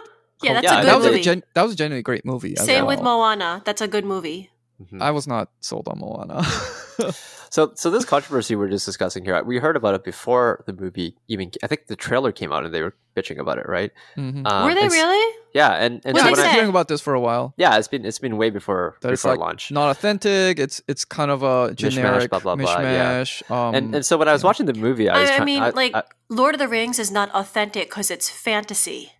[0.43, 1.19] Yeah, that's Yeah, a that good that was movie.
[1.19, 2.55] a gen- that was a genuinely great movie.
[2.57, 3.01] Same with.
[3.01, 3.63] Moana.
[3.65, 4.51] That's a good movie.
[4.79, 5.01] Mhm.
[5.01, 6.45] I was not sold on Moana.
[7.49, 11.15] So, so this controversy we're just discussing here, we heard about it before the movie
[11.27, 11.51] even.
[11.63, 13.91] I think the trailer came out and they were bitching about it, right?
[14.17, 14.45] Mhm.
[14.45, 15.35] Um, Were they really?
[15.53, 17.53] Yeah, and and yeah, so I've been hearing about this for a while.
[17.57, 19.71] yeah, it's been it's been way before That before like launch.
[19.71, 20.59] not authentic.
[20.59, 23.21] It's it's kind of a generic blah, blah, blah, yeah.
[23.21, 23.49] mishmash.
[23.49, 24.47] Um, and and so when I was yeah.
[24.47, 26.99] watching the movie, I was I, I mean, I- like I- Lord of the Rings
[26.99, 29.13] is not authentic because it's fantasy.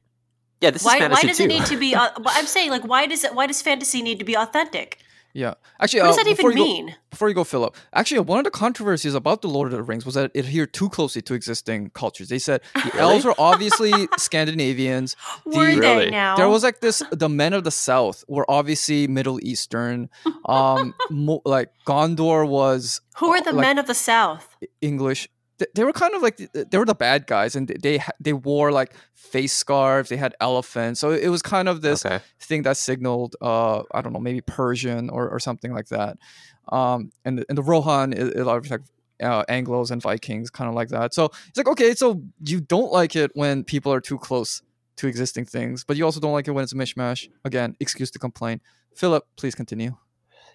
[0.61, 0.95] yeah, this Why?
[0.95, 1.43] is fantasy Why does too.
[1.45, 1.95] it need to be?
[1.95, 3.33] Uh, I'm saying, like, why does it?
[3.33, 4.99] Why does fantasy need to be authentic?
[5.33, 6.95] Yeah, actually, What does uh, that before even you go- mean?
[7.11, 10.05] before you go, Philip, actually, one of the controversies about the Lord of the Rings
[10.05, 12.29] was that it adhered too closely to existing cultures.
[12.29, 12.99] They said the Really?
[12.99, 15.15] elves were obviously Scandinavians.
[15.45, 16.11] Were The- they Really?
[16.11, 16.35] now?
[16.35, 20.09] There was like this: the men of the South were obviously Middle Eastern.
[20.47, 24.55] Um, mo- like Gondor was Who are the like- men of the South?
[24.81, 25.27] English.
[25.59, 28.71] Th- They were kind of like they were the bad guys, and they they wore
[28.71, 30.09] like face scarves.
[30.09, 32.19] They had elephants, so it was kind of this okay.
[32.39, 36.17] thing that signaled uh I don't know maybe Persian or, or something like that.
[36.69, 38.87] Um and the, and the Rohan is, is obviously like
[39.19, 41.13] uh, Anglo's and Vikings kind of like that.
[41.13, 44.61] So it's like okay, so you don't like it when people are too close
[44.97, 47.29] to existing things, but you also don't like it when it's a mishmash.
[47.45, 48.61] Again, excuse to complain.
[48.95, 49.95] Philip, please continue.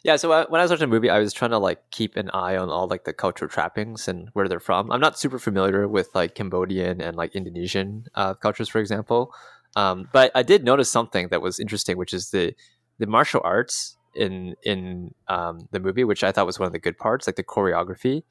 [0.04, 2.16] Yeah, so uh, when I was watching the movie, I was trying to like keep
[2.16, 4.90] an eye on all like the cultural trappings and where they're from.
[4.90, 9.32] I'm not super familiar with like Cambodian and like Indonesian uh, cultures, for example,
[9.76, 12.54] um, but I did notice something that was interesting, which is the
[12.98, 16.78] the martial arts in in um, the movie, which I thought was one of the
[16.80, 18.24] good parts, like the choreography.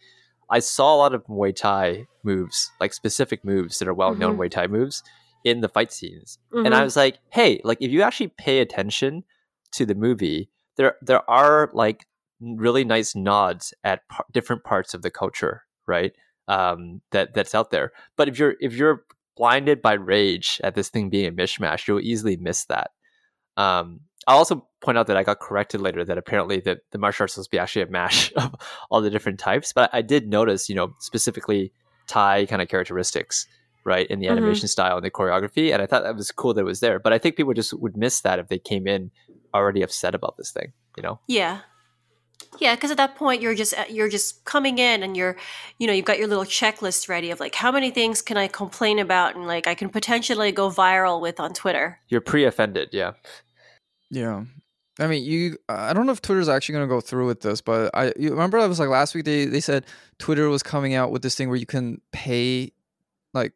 [0.49, 4.37] I saw a lot of Muay Thai moves, like specific moves that are well known
[4.37, 5.01] Muay Thai moves,
[5.45, 6.83] in the fight scenes and I Mhm.
[6.83, 9.23] was like, hey, like if you actually pay attention
[9.71, 10.49] to the movie,
[10.81, 12.05] there there are like
[12.39, 16.11] really nice nods at par- different parts of the culture, right?
[16.47, 17.91] Um, that that's out there.
[18.17, 19.05] But if you're if you're
[19.37, 22.91] blinded by rage at this thing being a mishmash, you'll easily miss that.
[23.57, 27.23] Um, I'll also point out that I got corrected later that apparently the, the martial
[27.23, 28.53] arts to be actually a mash of
[28.89, 29.71] all the different types.
[29.73, 31.71] But I did notice, you know, specifically
[32.07, 33.47] Thai kind of characteristics,
[33.83, 34.31] right, in the Mhm.
[34.31, 35.71] animation style and the choreography.
[35.73, 36.99] And I thought that was cool that it was there.
[36.99, 39.11] But I think people just would miss that if they came in
[39.53, 41.19] already upset about this thing, you know?
[41.27, 41.61] Yeah.
[42.59, 45.37] Yeah, because at that point you're just uh, you're just coming in and you're,
[45.77, 48.47] you know, you've got your little checklist ready of like how many things can I
[48.47, 51.99] complain about and like I can potentially go viral with on Twitter.
[52.09, 53.11] You're pre offended, yeah.
[54.09, 54.43] Yeah.
[54.99, 55.57] I mean, you.
[55.69, 58.29] I don't know if Twitter's actually going to go through with this, but I you
[58.29, 59.85] remember I was like last week they they said
[60.19, 62.73] Twitter was coming out with this thing where you can pay
[63.33, 63.53] like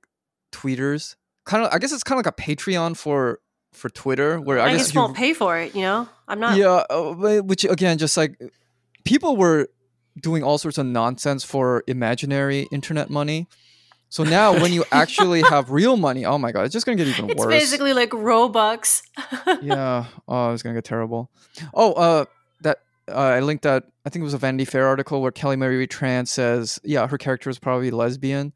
[0.51, 1.15] tweeters.
[1.45, 3.39] Kind of, I guess it's kind of like a Patreon for
[3.75, 5.75] for Twitter, where I, I, guess you, won't pay for it.
[5.75, 6.57] You know, I'm not.
[6.57, 8.39] yeah, uh, which again, just like
[9.03, 9.67] people were
[10.19, 13.47] doing all sorts of nonsense for imaginary internet money.
[14.09, 17.07] So now, when you actually have real money, oh my god, it's just gonna get
[17.07, 17.47] even It's worse.
[17.47, 19.01] basically like Robux.
[19.61, 20.05] yeah.
[20.27, 21.29] Oh, it's gonna get terrible.
[21.73, 22.25] Oh, uh,
[22.61, 23.83] that uh, I linked that.
[24.05, 27.17] I think it was a Vanity Fair article where Kelly Marie Tran says, "Yeah, her
[27.17, 28.53] character is probably lesbian."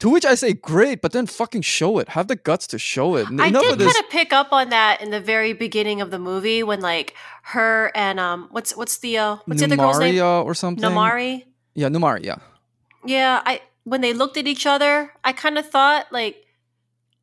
[0.00, 2.08] To which I say, "Great, but then fucking show it.
[2.10, 4.70] Have the guts to show it." I Enough did of kind of pick up on
[4.70, 8.98] that in the very beginning of the movie when like her and um what's what's
[8.98, 10.20] the uh what's the other girl's name?
[10.22, 10.82] Or something.
[10.84, 11.44] Namaari.
[11.74, 12.24] Yeah, Namaari.
[12.24, 12.36] Yeah.
[13.04, 16.36] Yeah, I when they looked at each other, I kind of thought like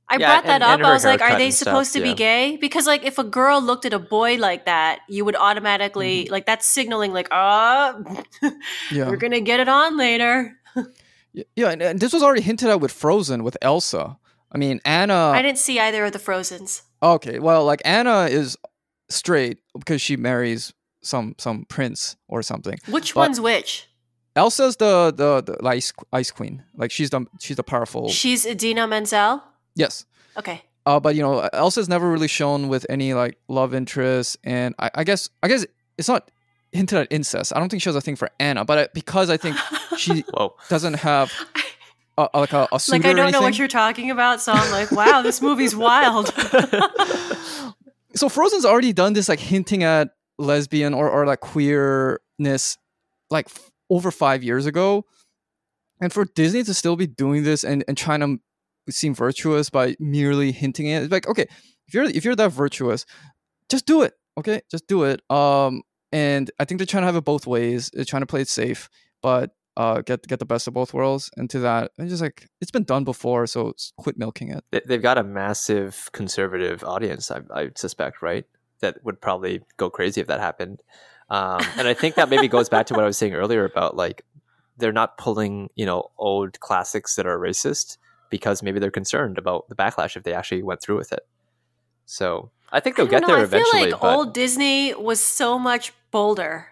[0.09, 0.79] I Yeah, brought that and- up.
[0.79, 2.15] and I was like, are they and stuff, supposed to be yeah.
[2.15, 2.57] gay?
[2.57, 6.31] Because like if a girl looked at a boy like that, you would automatically Mm-hmm.
[6.31, 7.97] like that's signaling like, ah,
[8.91, 9.09] Yeah.
[9.09, 10.56] we're gonna get it on later.
[11.55, 14.17] Yeah, and, and this was already hinted at with Frozen with Elsa.
[14.51, 15.31] I mean, Anna.
[15.35, 16.81] I didn't see either of the Frozens.
[17.03, 18.57] Okay, well, like Anna is
[19.09, 22.77] straight because she marries some some prince or something.
[22.89, 23.87] Which But- one's which?
[24.35, 26.63] Elsa's the the, the ice ice queen.
[26.75, 28.09] Like she's the she's the powerful.
[28.09, 29.41] She's Idina Menzel.
[29.75, 30.05] yes.
[30.37, 30.61] Okay.
[30.85, 34.89] Uh, but you know, Elsa's never really shown with any like love interest, and I,
[34.95, 35.65] I guess I guess
[35.97, 36.29] it's not
[36.71, 37.53] hinted at incest.
[37.55, 39.57] I don't think she has a thing for Anna, but I, because I think
[39.97, 40.23] she
[40.69, 41.31] doesn't have
[42.17, 44.51] a, a- like a, a suitor like I don't know what you're talking about, so
[44.53, 46.27] I'm like, wow, this movie's wild.
[48.15, 52.77] so Frozen's already done this like hinting at lesbian or, or like queerness
[53.29, 55.05] like f- over five years ago.
[55.99, 59.95] And for Disney to still be doing this and, and trying to seem virtuous by
[59.99, 61.47] merely hinting at it, it's like, okay,
[61.87, 63.05] if you're if you're that virtuous,
[63.69, 64.13] just do it.
[64.37, 64.61] Okay?
[64.69, 65.21] Just do it.
[65.31, 65.81] Um
[66.11, 67.89] and I think they're trying to have it both ways.
[67.93, 68.89] They're trying to play it safe,
[69.21, 71.29] but uh get get the best of both worlds.
[71.37, 74.63] And to that, I'm just like it's been done before, so quit milking it.
[74.71, 78.45] They- They've got a massive conservative audience, I, I suspect, right?
[78.79, 80.81] That would probably go crazy if that happened.
[81.29, 83.95] Um, and I think that maybe goes back to what I was saying earlier about
[83.97, 84.23] like
[84.77, 87.97] they're not pulling, you know, old classics that are racist
[88.29, 91.27] because maybe they're concerned about the backlash if they actually went through with it.
[92.05, 95.19] So I think they'll don't get know, there I feel like but old Disney was
[95.19, 96.67] so much bolder.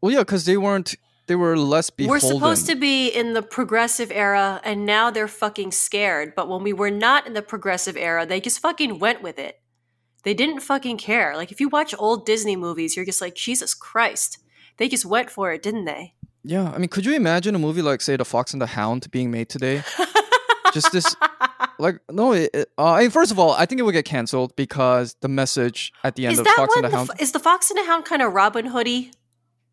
[0.00, 0.94] Well, yeah, because they weren't
[1.28, 2.10] they were less beholden.
[2.10, 6.34] We're supposed to be in the progressive era, and now they're fucking scared.
[6.34, 9.60] But when we were not in the progressive era, they just fucking went with it.
[10.24, 11.36] They didn't fucking care.
[11.36, 14.38] Like if you watch old Disney movies, you're just like, Jesus Christ.
[14.78, 16.14] They just went for it, didn't they?
[16.44, 19.10] Yeah, I mean, could you imagine a movie like, say, The Fox and the Hound
[19.10, 19.82] being made today?
[20.74, 21.16] Just this,
[21.78, 22.32] like, no.
[22.32, 25.16] It, it- uh, I mean, first of all, I think it would get canceled because
[25.20, 27.10] the message at the end is of that Fox and the The, Hound.
[27.14, 29.10] f- is the Fox and the Hound kind of Robin Hoodie?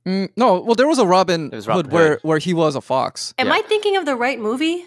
[0.06, 2.20] Mm, no, well, there was a Robin, was Robin Hood where Hood.
[2.24, 3.34] where he was a fox.
[3.38, 3.54] Am Yeah.
[3.56, 4.86] I thinking of the right movie?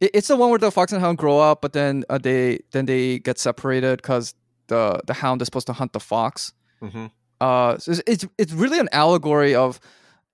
[0.00, 2.58] It, it's the one where the Fox and Hound grow up, but then uh, they
[2.72, 4.34] then they get separated because
[4.66, 6.52] the the Hound is supposed to hunt the fox.
[6.82, 7.10] Mhm.
[7.40, 9.78] uh so it's, it's it's really an allegory of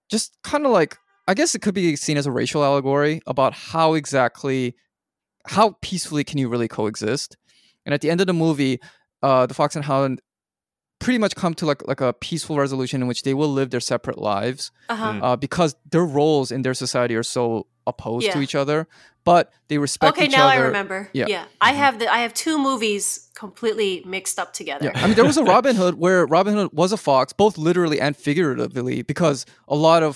[0.09, 0.97] just kind of like
[1.31, 4.63] i guess it could be seen as a racial allegory about how exactly
[5.57, 7.37] how peacefully can you really coexist
[7.85, 8.75] and at the end of the movie
[9.23, 10.21] uh the fox and hound
[11.05, 13.85] pretty much come to like like a peaceful resolution in which they will live their
[13.93, 15.13] separate lives Uh-huh.
[15.13, 15.21] Mm.
[15.27, 18.79] uh because their roles in their society are so opposed to each other
[19.25, 20.99] but they respect Okay, each now I remember.
[21.13, 21.27] Yeah.
[21.35, 21.45] Yeah.
[21.61, 21.77] I Mhm.
[21.83, 23.05] have the I have two movies
[23.43, 24.85] completely mixed up together.
[24.87, 27.55] Yeah, I mean, there was a Robin Hood where Robin Hood was a fox, both
[27.69, 30.13] literally and figuratively, because a lot of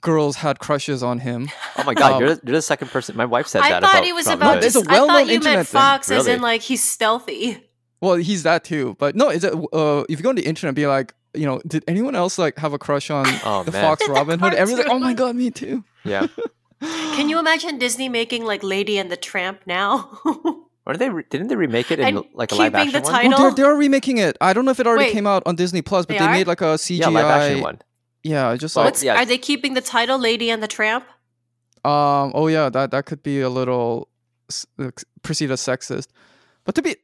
[0.00, 1.48] girls had crushes on him.
[1.78, 3.16] Oh my god, Um, you're, you're the second person.
[3.16, 3.84] My wife said I that.
[3.84, 4.62] I thought about he was Robin about Hood.
[4.62, 4.78] There's to.
[4.78, 5.80] a I thought well-known you internet meant thing.
[5.80, 6.36] Fox as Really?
[6.36, 7.62] in like he's stealthy.
[8.00, 10.68] Well, he's that too, but no, it's a, uh, if you go on the internet,
[10.70, 13.72] and be like, you know, did anyone else like have a crush on Oh, the
[13.72, 13.82] man.
[13.82, 14.54] fox The Robin Hood?
[14.54, 15.82] Everyone's like, oh my god, me too.
[16.04, 16.26] Yeah.
[16.80, 20.10] Can you imagine Disney making like Lady and the Tramp now?
[20.88, 23.10] Or did they re- didn't they remake it in And like a live action the
[23.10, 23.28] one?
[23.28, 24.36] Well, they're, they're remaking it.
[24.40, 25.14] I don't know if it already Wait.
[25.14, 27.00] came out on Disney Plus, but They they, made like a CGI.
[27.00, 27.80] Yeah, live action one.
[28.26, 29.16] Yeah, I just Well, like What's yeah.
[29.20, 31.04] are they keeping the title Lady and the Tramp?
[31.84, 32.32] Um.
[32.34, 34.08] Oh yeah, that that could be a little
[35.22, 36.08] perceived as sexist,
[36.64, 36.96] but to be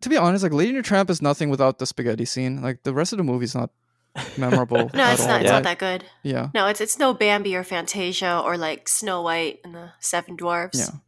[0.00, 2.60] to be honest, like Lady and the Tramp is nothing without the spaghetti scene.
[2.62, 3.70] Like the rest of the movie's not
[4.36, 4.90] memorable.
[4.94, 5.28] No, it's all.
[5.28, 5.40] not.
[5.42, 5.52] It's Yeah.
[5.52, 6.04] not that good.
[6.22, 10.36] Yeah, No, it's it's no Bambi or Fantasia or like Snow White and the Seven
[10.36, 10.78] Dwarfs.
[10.78, 10.98] yeah.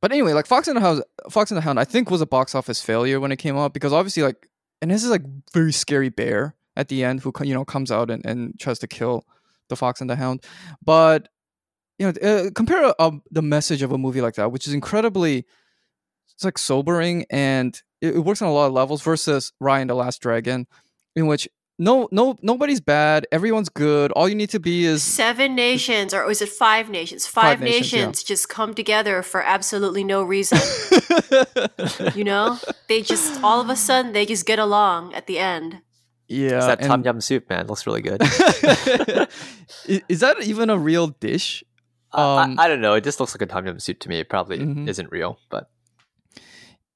[0.00, 2.26] But anyway, like Fox and the Hound, Fox and the Hound, I think was a
[2.26, 4.48] box office failure when it came out because obviously, like,
[4.80, 5.22] and this is like
[5.52, 8.88] very scary bear at the end who you know comes out and, and tries to
[8.88, 9.24] kill
[9.68, 10.42] the Fox and the Hound,
[10.84, 11.28] but
[11.98, 15.44] you know, uh, compare uh, the message of a movie like that, which is incredibly,
[16.34, 19.90] it's like sobering and it, it works on a lot of levels versus Raya and
[19.90, 20.66] the Last Dragon,
[21.14, 21.46] in which
[21.78, 24.12] no no nobody's bad, everyone's good.
[24.12, 27.26] All you need to be is Seven nations, or was it five nations?
[27.26, 28.28] Five, Five nations, nations, yeah.
[28.28, 30.58] just come together for absolutely no reason.
[32.14, 32.58] you know,
[32.88, 35.80] they just all of a sudden they just get along at the end.
[36.30, 36.56] Yeah.
[36.58, 37.66] It's that tom yum soup, man.
[37.66, 38.22] Looks really good.
[39.86, 41.62] is, that even a real dish?
[42.12, 42.94] I- Um, I, I don't know.
[42.94, 44.18] It just looks like a tom yum soup to me.
[44.20, 44.88] It probably Mhm.
[44.88, 45.70] isn't real, but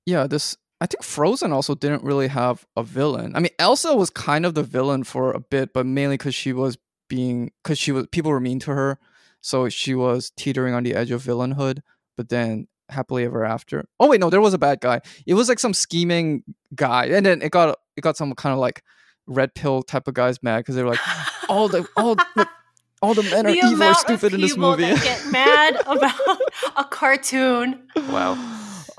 [0.07, 3.35] Yeah, this I think Frozen also didn't really have a villain.
[3.37, 6.53] I mean, Elsa was kind of the villain for a bit, but mainly because she
[6.53, 6.76] was
[7.09, 8.99] being because she was people were mean to her,
[9.41, 11.80] so she was teetering on the edge of villainhood.
[12.16, 13.85] But then happily ever after.
[13.99, 15.01] Oh wait, no, there was a bad guy.
[15.26, 16.43] It was like some scheming
[16.74, 18.82] guy, and then it got it got some kind of like
[19.27, 21.01] red pill type of guys mad because they were like,
[21.49, 22.49] all the all the
[23.03, 24.83] all the men are the evil or stupid of in this movie.
[24.85, 26.39] that get mad about
[26.77, 27.83] a cartoon.
[27.97, 28.33] Wow.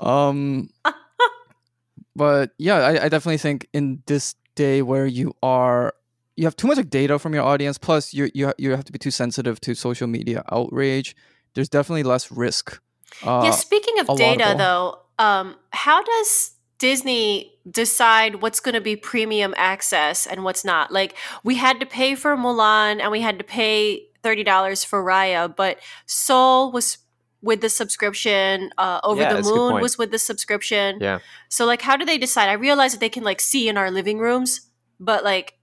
[0.00, 0.70] Um,
[2.14, 5.94] but yeah, I, I definitely think in this day where you are,
[6.36, 7.78] you have too much like, data from your audience.
[7.78, 11.16] Plus, you you you have to be too sensitive to social media outrage.
[11.54, 12.80] There's definitely less risk.
[13.22, 14.58] Uh, yeah, speaking of data, laudable.
[14.58, 20.92] though, um, how does Disney decide what's going to be premium access and what's not?
[20.92, 25.04] Like, we had to pay for Mulan and we had to pay thirty dollars for
[25.04, 26.98] Raya, but Soul was
[27.42, 28.70] with the subscription.
[28.76, 30.98] Uh, Over Yeah, the that's a good Moon was with the subscription.
[31.00, 31.20] Yeah.
[31.48, 32.48] So like, how do they decide?
[32.48, 34.62] I realize that they can like see in our living rooms,
[35.00, 35.54] but like,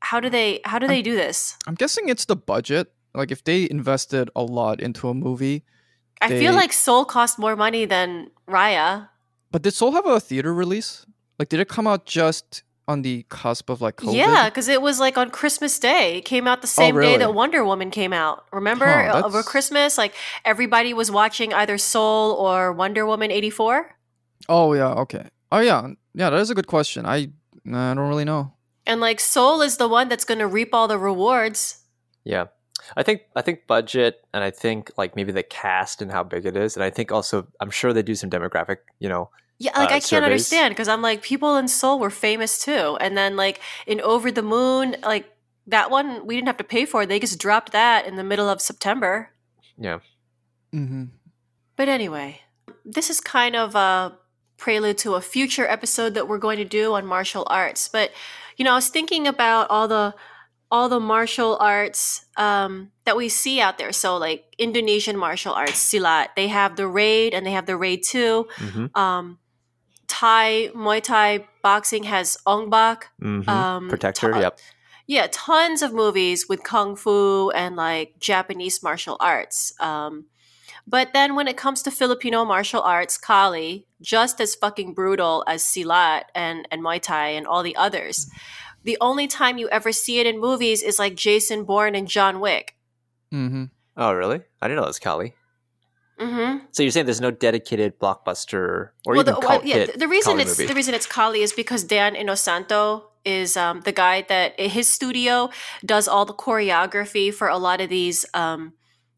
[0.00, 1.56] how do they how do they do this?
[1.66, 2.92] I'm guessing it's the budget.
[3.14, 5.64] Like if they invested a lot into a movie,
[6.20, 9.08] I feel like Soul cost more money than Raya.
[9.50, 11.06] But did Soul have a theater release?
[11.38, 14.14] Like did it come out just on the cusp of like COVID?
[14.14, 16.18] Yeah, because it was like on Christmas Day.
[16.18, 17.18] It came out the oh, same day Oh, really?
[17.18, 18.44] that Wonder Woman came out.
[18.52, 23.96] Remember Huh, over Christmas, like everybody was watching either Soul or Wonder Woman eighty four.
[24.48, 25.28] Oh yeah, okay.
[25.50, 26.30] Oh yeah, yeah.
[26.30, 27.06] That is a good question.
[27.06, 27.28] I
[27.66, 28.52] I don't really know.
[28.86, 31.82] And like Soul is the one that's going to reap all the rewards.
[32.24, 32.46] Yeah.
[32.96, 36.46] I think I think budget and I think like maybe the cast and how big
[36.46, 39.30] it is and I think also I'm sure they do some demographic, you know.
[39.58, 40.24] Yeah, like Uh, I can't surveys.
[40.24, 44.30] understand because I'm like people in Soul were famous too, and then like in Over
[44.30, 45.30] the Moon, like
[45.66, 47.06] that one we didn't have to pay for.
[47.06, 49.30] They just dropped that in the middle of September.
[49.78, 50.00] Yeah.
[50.74, 51.04] Mm-hmm.
[51.76, 52.40] But anyway,
[52.84, 54.16] this is kind of a
[54.58, 57.88] prelude to a future episode that we're going to do on martial arts.
[57.88, 58.12] But
[58.56, 60.14] you know, I was thinking about all the
[60.70, 63.92] all the martial arts um, that we see out there.
[63.92, 66.28] So like Indonesian martial arts, silat.
[66.36, 68.48] They have the raid and they have the raid two.
[68.56, 68.96] Mhm.
[68.96, 69.38] Um,
[70.08, 73.08] Thai Muay Thai boxing has Ong Bak.
[73.22, 73.48] Mhm.
[73.48, 74.58] Um, Protector, yep.
[75.06, 79.72] Yeah, tons of movies with kung fu and like Japanese martial arts.
[79.80, 80.26] Um,
[80.86, 85.62] but then when it comes to Filipino martial arts, Kali, just as fucking brutal as
[85.62, 88.28] Silat and, and Muay Thai and all the others.
[88.86, 92.38] The only time you ever see it in movies is like Jason Bourne and John
[92.38, 92.76] Wick.
[93.34, 93.64] Mm-hmm.
[93.96, 94.42] Oh, really?
[94.62, 95.34] I didn't know it was Kali.
[96.20, 96.66] Mm-hmm.
[96.70, 99.98] So you're saying there's no dedicated blockbuster or well, even the, cult well, yeah, hit
[99.98, 100.68] the reason Kali it's movie?
[100.68, 105.50] the reason it's Kali is because Dan Inosanto is um, the guy that his studio
[105.84, 108.72] does all the choreography for a lot of these um,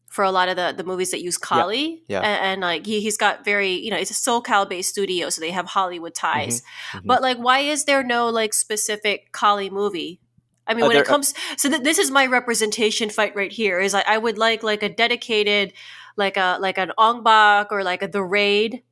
[0.09, 2.01] for a lot of the, the movies that use Kali.
[2.07, 2.21] yeah.
[2.21, 5.39] And, and like he, he's got very you know it's a SoCal based studio, so
[5.41, 6.61] they have Hollywood ties.
[6.93, 7.01] mhm.
[7.05, 10.19] But like, why is there no like specific Kali movie?
[10.67, 13.51] I mean, Uh, when it there- comes, so th- this is my representation fight right
[13.51, 13.79] here.
[13.79, 15.73] Is I, I would like like a dedicated,
[16.17, 18.83] like a like an Ong Bak or like a The Raid.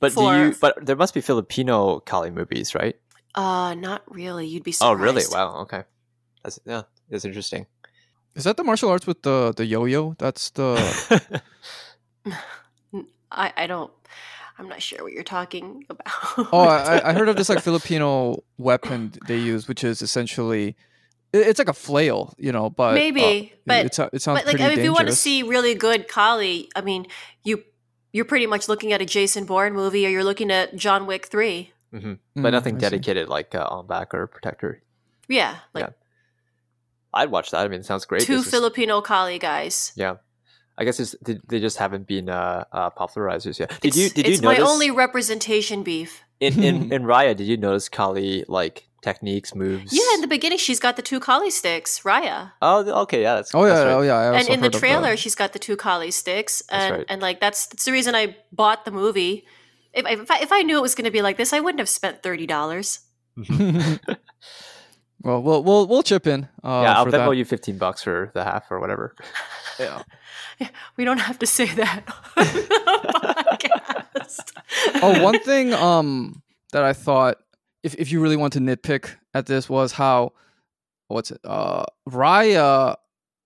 [0.00, 0.54] But for- do you?
[0.60, 2.96] But there must be Filipino Kali movies, right?
[3.34, 4.46] Uh, not really.
[4.46, 5.00] You'd be surprised.
[5.00, 5.22] Oh, really?
[5.30, 5.62] Wow.
[5.62, 5.84] Okay.
[6.44, 6.82] That's yeah.
[7.08, 7.66] That's interesting.
[8.34, 10.14] Is that the martial arts with the the yo-yo?
[10.18, 11.42] That's the
[13.30, 13.90] I, I don't.
[14.58, 16.06] I'm not sure what you're talking about.
[16.52, 20.76] oh I, I heard of this like Filipino weapon they use, which is essentially
[21.32, 22.68] it- it's like a flail, you know.
[22.70, 25.08] But uh, Maybe, but- it, it sounds but like, pretty I mean, if you want
[25.08, 27.06] to see really good Kali, I mean,
[27.42, 27.64] you
[28.12, 31.26] you're pretty much looking at a Jason Bourne movie, or you're looking at John Wick
[31.26, 31.72] three.
[31.90, 32.82] hmm Mm, But nothing I see.
[32.90, 34.82] dedicated like uh, Ong Bak or protector.
[35.28, 35.90] Yeah, like Yeah.
[37.14, 37.64] I'd watch that.
[37.64, 38.22] I mean, it sounds great.
[38.22, 39.92] two This is- Filipino Kali guys.
[39.96, 40.16] Yeah.
[40.78, 43.78] I guess it's, they, they just haven't been uh, uh, popularizers yet.
[43.82, 46.22] Did you did you it's notice my only representation beef.
[46.40, 47.36] in, in in Raya?
[47.36, 49.92] Did you notice Kali like techniques, moves?
[49.92, 52.52] Yeah, in the beginning, she's got the two Kali sticks, Raya.
[52.62, 53.92] oh, okay, yeah, that's Oh yeah, that's right.
[53.92, 54.32] oh yeah.
[54.32, 57.06] And in the trailer, she's got the two Kali sticks, and right.
[57.06, 59.44] and like that's that's the reason I bought the movie.
[59.92, 61.80] If if I, if I knew it was going to be like this, I wouldn't
[61.80, 63.00] have spent thirty dollars.
[65.22, 66.44] well, we'll we'll we'll chip in.
[66.64, 67.36] Uh, yeah, I'll for Venmo that.
[67.36, 69.14] you fifteen bucks for the half or whatever.
[69.80, 70.02] Yeah.
[70.96, 72.04] We don't have to say that
[75.02, 76.42] on oh, one thing um
[76.72, 77.38] that I thought
[77.82, 80.32] if if you really want to nitpick at this was how
[81.08, 81.40] what's it?
[81.44, 82.96] Uh Raya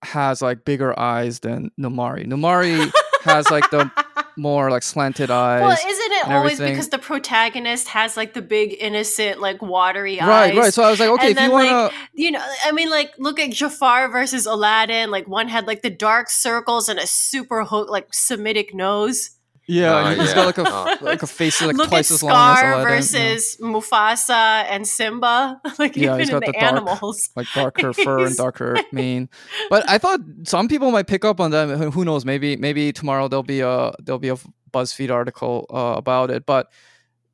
[0.03, 2.27] has like bigger eyes than Namaari.
[2.27, 2.91] Namaari
[3.23, 3.89] has like the
[4.35, 5.61] more like slanted eyes.
[5.61, 6.73] Well, isn't it and always everything.
[6.73, 10.27] because the protagonist has like the big innocent, like watery eyes?
[10.27, 10.73] right, right.
[10.73, 12.71] So I was like, okay, And if you then, want like, to you know, I
[12.71, 15.11] mean, like, look at Jafar versus Aladdin.
[15.11, 19.31] Like, one had like the dark circles and a super hook, like Semitic nose.
[19.69, 20.35] Yeah, uh, and he's yeah.
[20.35, 20.97] got like a Oh.
[21.01, 22.87] like a face like look at twice as long as Scar Aladdin.
[22.89, 22.95] yeah.
[23.01, 25.59] versus Mufasa and Simba.
[25.77, 27.29] Like, Yeah, even he's in got the, the dark- animals.
[27.35, 29.27] like darker fur and darker mane.
[29.69, 31.67] But I thought some people might pick up on that.
[31.77, 32.23] Who- Who knows?
[32.23, 34.37] Maybe maybe tomorrow there'll be a there'll be a
[34.71, 36.45] BuzzFeed article uh, about it.
[36.45, 36.71] But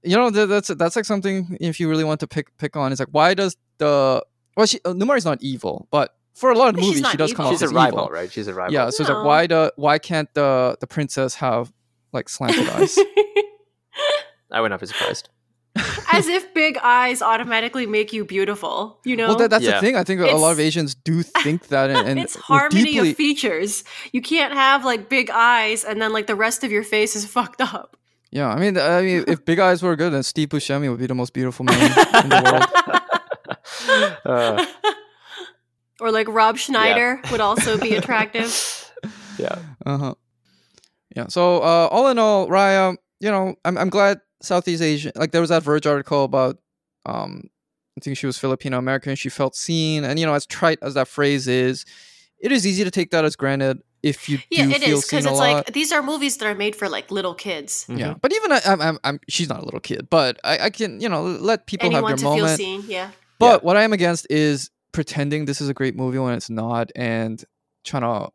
[0.03, 2.91] you know that, that's that's like something if you really want to pick pick on.
[2.91, 4.23] It's like why does the
[4.57, 7.33] well she uh, Namaari's not evil, but for a lot of She's movies she does
[7.33, 8.09] come off She's a as rival, evil.
[8.11, 8.31] right?
[8.31, 8.73] She's a rival.
[8.73, 11.71] Yeah, so it's like why do why can't the the princess have
[12.11, 12.97] like slanted eyes?
[14.51, 15.29] I would not be surprised.
[16.11, 19.29] As if big eyes automatically make you beautiful, you know?
[19.29, 19.75] Well, that, that's Yeah.
[19.75, 19.95] the thing.
[19.95, 23.17] I think a lot of Asians do think that, and, and it's harmony deeply, of
[23.17, 23.83] features.
[24.11, 27.25] You can't have like big eyes and then like the rest of your face is
[27.35, 27.97] fucked up.
[28.31, 31.05] Yeah, I mean, I mean, if Big Eyes were good, then Steve Buscemi would be
[31.05, 31.79] the most beautiful man
[32.23, 32.65] in the world.
[34.25, 34.65] Uh,
[35.99, 38.49] Or like Rob Schneider would also be attractive.
[39.37, 39.59] yeah.
[39.85, 40.13] Uh huh.
[41.15, 41.27] Yeah.
[41.27, 45.11] So uh, all in all, Raya, you know, I'm I'm glad Southeast Asian.
[45.15, 46.57] Like there was that Verge article about,
[47.05, 47.49] um,
[47.97, 49.15] I think she was Filipino American.
[49.15, 51.85] She felt seen, and you know, as trite as that phrase is,
[52.39, 55.05] it is easy to take that as granted if you Yeah, do it feel is
[55.05, 55.55] seen because a it's lot.
[55.67, 57.85] like these are movies that are made for like little kids.
[57.87, 58.21] yeah, Mhm.
[58.21, 60.99] but even I, I'm, I'm, I'm, she's not a little kid, but I, I can,
[60.99, 63.11] you know, let people Anyone have to their feel seen, yeah.
[63.39, 66.91] But what I am against is pretending this is a great movie when it's not,
[66.97, 67.41] and
[67.85, 68.31] trying to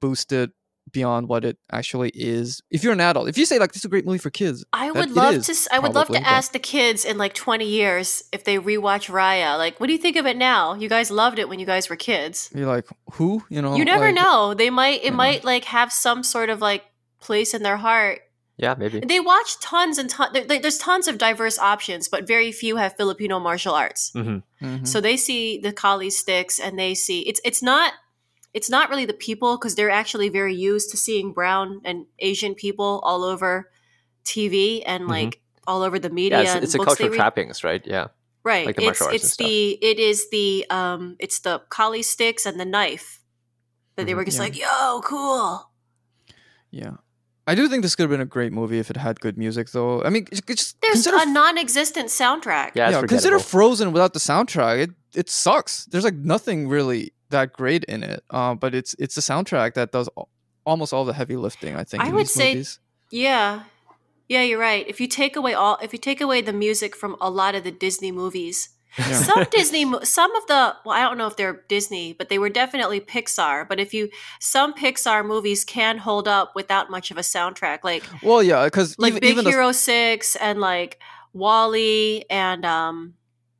[0.00, 0.50] boost it
[0.92, 2.62] beyond what it actually is.
[2.70, 4.64] If you're an adult, if you say like this is a great movie for kids,
[4.72, 5.52] I would love is, to.
[5.52, 8.58] s- I would love to but- ask the kids in like 20 years if they
[8.58, 9.56] rewatch Raya.
[9.58, 10.74] Like, what do you think of it now?
[10.74, 12.50] You guys loved it when you guys were kids.
[12.54, 13.44] you're like, who?
[13.48, 14.54] You know, you never like, know.
[14.54, 15.00] They might.
[15.00, 15.16] It you know.
[15.16, 16.84] might like have some sort of like
[17.20, 18.20] place in their heart.
[18.58, 19.00] Yeah, maybe.
[19.00, 20.36] They watch tons and tons.
[20.46, 24.10] There's tons of diverse options, but very few have Filipino martial arts.
[24.12, 24.86] hmm Mhm.
[24.86, 27.94] So they see the Kali sticks and they see it's it's not
[28.54, 32.54] it's not really the people because they're actually very used to seeing brown and Asian
[32.54, 33.70] people all over
[34.24, 35.08] TV and Mhm.
[35.08, 36.38] like all over the media.
[36.38, 37.18] Yeah, it's, and it's a books culture they of read.
[37.18, 37.82] trappings, right?
[37.86, 38.08] Yeah.
[38.44, 38.66] right?
[38.66, 42.02] like the it's martial arts it's and the it is the um it's the Kali
[42.02, 43.20] sticks and the knife
[43.94, 44.16] that they Mhm.
[44.16, 44.42] were just Yeah.
[44.42, 45.70] like yo cool.
[46.70, 46.94] yeah.
[47.46, 49.70] I do think this could have been a great movie if it had good music,
[49.72, 50.00] though.
[50.04, 52.70] I mean, just- just There's consider a non-existent soundtrack.
[52.76, 53.40] Yeah, yeah, consider.
[53.40, 54.78] Frozen without the soundtrack.
[54.84, 55.84] It it sucks.
[55.86, 58.22] There's like nothing really that great in it.
[58.30, 60.08] Uh, but it's it's the soundtrack that does
[60.64, 61.76] almost all the heavy lifting.
[61.76, 62.02] I think.
[62.02, 62.78] I would say- movies.
[63.10, 63.64] Yeah.
[64.28, 64.86] Yeah, you're right.
[64.88, 67.64] If you take away all if you take away the music from a lot of
[67.64, 69.12] the Disney movies, Yeah.
[69.20, 72.48] some Disney some of the well, I don't know if they're Disney, but they were
[72.48, 74.08] definitely Pixar, but if you
[74.40, 78.98] some Pixar movies can hold up without much of a soundtrack, like Well, yeah, because
[78.98, 80.98] like even, Big even the- Hero 6 and like
[81.34, 83.14] WALL-E and um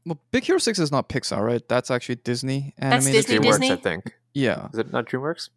[0.06, 1.66] well, Big Hero Six is not Pixar, right?
[1.68, 3.26] That's actually Disney That's animated.
[3.26, 3.44] Disney, film.
[3.44, 3.72] DreamWorks, Disney?
[3.72, 4.14] I think.
[4.34, 4.68] Yeah.
[4.72, 5.48] Is it not DreamWorks?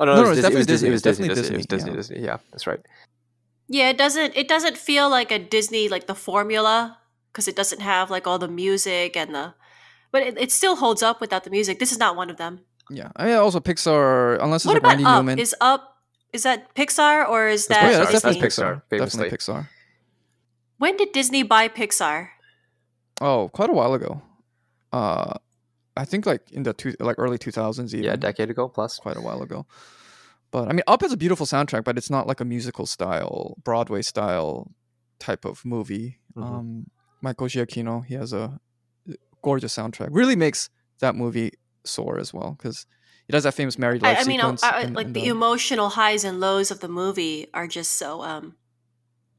[0.00, 0.88] Oh no, No, it no, was it's Disney.
[0.88, 1.54] It was definitely Disney.
[1.54, 1.66] It was Disney.
[1.66, 1.66] Disney.
[1.66, 1.92] Definitely Disney.
[1.92, 2.14] It was Disney, Disney.
[2.16, 2.26] Disney.
[2.26, 2.80] Yeah, that's right.
[3.68, 6.98] yeah, it doesn't it doesn't feel like a Disney like the formula
[7.32, 9.54] because it doesn't have like all the music and the
[10.12, 11.78] but it, it still holds up without the music.
[11.78, 12.60] This is not one of them.
[12.90, 13.10] Yeah.
[13.16, 15.16] I mean, also Pixar, unless it's What like about Randy Up?
[15.24, 15.38] Newman.
[15.38, 15.96] Is Up
[16.32, 18.64] is that Pixar or is that oh, yeah, that's That's definitely Disney?
[18.64, 18.82] Pixar, Pixar.
[18.90, 19.30] famously.
[19.30, 19.68] Definitely Pixar.
[20.78, 22.28] When did Disney buy Pixar?
[23.20, 24.22] Oh, quite a while ago.
[24.92, 25.34] Uh,
[25.96, 27.94] I think like in the two, like early two thousands.
[27.94, 28.98] Even Yeah, a decade ago plus.
[28.98, 29.66] quite a while ago.
[30.50, 33.56] But I mean, Up is a beautiful soundtrack, but it's not like a musical style,
[33.64, 34.72] Broadway style
[35.18, 36.20] type of movie.
[36.36, 36.42] Mhm.
[36.42, 36.86] Um,
[37.20, 38.60] Michael Giacchino, he has a
[39.42, 40.08] gorgeous soundtrack.
[40.12, 41.52] Really makes that movie
[41.84, 42.86] soar as well because
[43.26, 44.62] he does that famous married life I, I mean, uh, sequence.
[44.62, 48.22] uh, in- like in the emotional highs and lows of the movie are just so
[48.22, 48.56] um,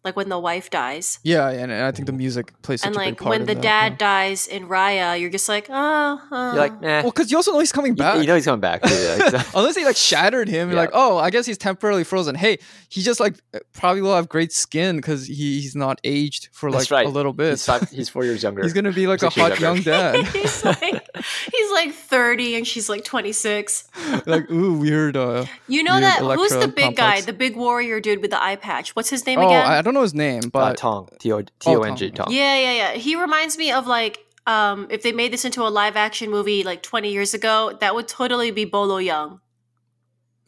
[0.03, 2.95] like when the wife dies, yeah, and, and I think the music plays such and
[2.95, 3.97] a big like part when in the that, dad yeah.
[3.97, 6.51] dies in Raya, you're just like, oh, uh.
[6.53, 7.01] You're like, nah.
[7.01, 8.19] Well, because you also know he's coming back.
[8.19, 8.81] You know he's coming back.
[8.83, 10.81] Too, like, so- Unless he like shattered him, you're Yeah.
[10.83, 12.35] like, oh, I guess he's temporarily frozen.
[12.35, 13.35] Hey, he just like
[13.73, 17.05] probably will have great skin because he, he's not aged for like right.
[17.05, 17.51] a little bit.
[17.51, 18.63] he's, five, he's four years younger.
[18.63, 19.61] He's gonna be like a hot younger.
[19.61, 20.25] young dad.
[20.33, 21.07] he's like
[21.51, 23.87] he's like 30 and she's like 26.
[24.25, 25.17] like ooh, weird.
[25.17, 28.31] Uh, You know Weird that who's the Electro big guy, the big warrior dude with
[28.31, 28.95] the eye patch?
[28.95, 29.65] What's his name oh, again?
[29.89, 31.09] I don't know his name, uh, but Tong.
[31.19, 32.11] T O T O N G.
[32.11, 32.33] Tong, Tong.
[32.35, 32.91] Yeah, yeah, yeah.
[32.93, 36.63] He reminds me of like um if they made this into a live action movie
[36.63, 39.39] like 20 years ago, that would totally be Bolo Yeung.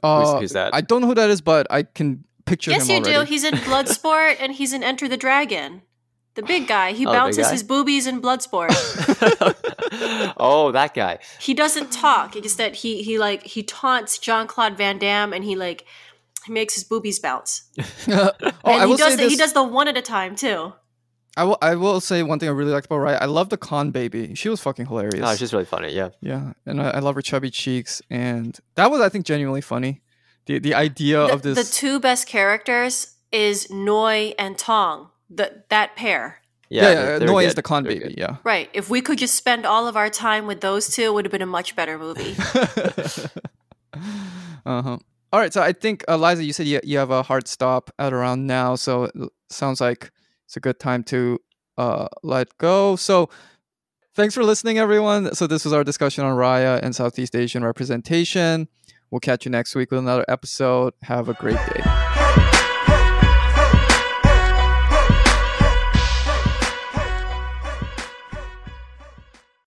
[0.04, 0.76] uh, who's that?
[0.76, 3.22] I don't know who that is, but I can picture yes, him you do.
[3.22, 5.82] He's in Bloodsport and he's in Enter the Dragon.
[6.36, 6.94] The big guy.
[6.94, 7.52] He Oh, bounces guy?
[7.52, 8.72] his boobies in Bloodsport.
[10.38, 11.20] oh, that guy.
[11.40, 12.36] he doesn't talk.
[12.36, 15.86] It's just that he he like he taunts Jean-Claude Van Damme and he like
[16.46, 17.64] he makes his boobies bounce.
[18.08, 19.32] oh, and I he will does say the, this.
[19.32, 20.74] he does the one at a time too.
[21.38, 21.58] I will.
[21.62, 23.18] I will say one thing I really liked about Raya.
[23.22, 24.36] I love the con baby.
[24.36, 25.24] She was fucking hilarious.
[25.26, 25.94] Oh, it's just really funny.
[25.94, 26.10] Yeah.
[26.20, 30.02] yeah, and I, I love her chubby cheeks, and that was, I think, genuinely funny.
[30.48, 31.58] The the idea The, of this.
[31.70, 35.10] the two best characters is Noi and Tong.
[35.30, 36.42] The that pair.
[36.70, 38.06] yeah, they're- yeah, they're Noi is the con They're baby.
[38.10, 38.18] good.
[38.18, 38.36] Yeah.
[38.44, 38.70] Right.
[38.74, 41.32] If we could just spend all of our time with those two, it would have
[41.32, 42.36] been a much better movie.
[44.66, 44.98] uh huh.
[45.34, 48.12] All right, so I think Eliza, you said you you have a hard stop at
[48.12, 49.14] around now, so it
[49.50, 50.12] sounds like
[50.46, 51.40] it's a good time to
[51.78, 52.98] uh let go.
[52.98, 53.30] So
[54.14, 55.34] thanks for listening, everyone.
[55.34, 58.68] So this was our discussion on Raya and Southeast Asian representation.
[59.10, 60.94] We'll catch you next week with another episode.
[61.04, 62.11] Have a great day.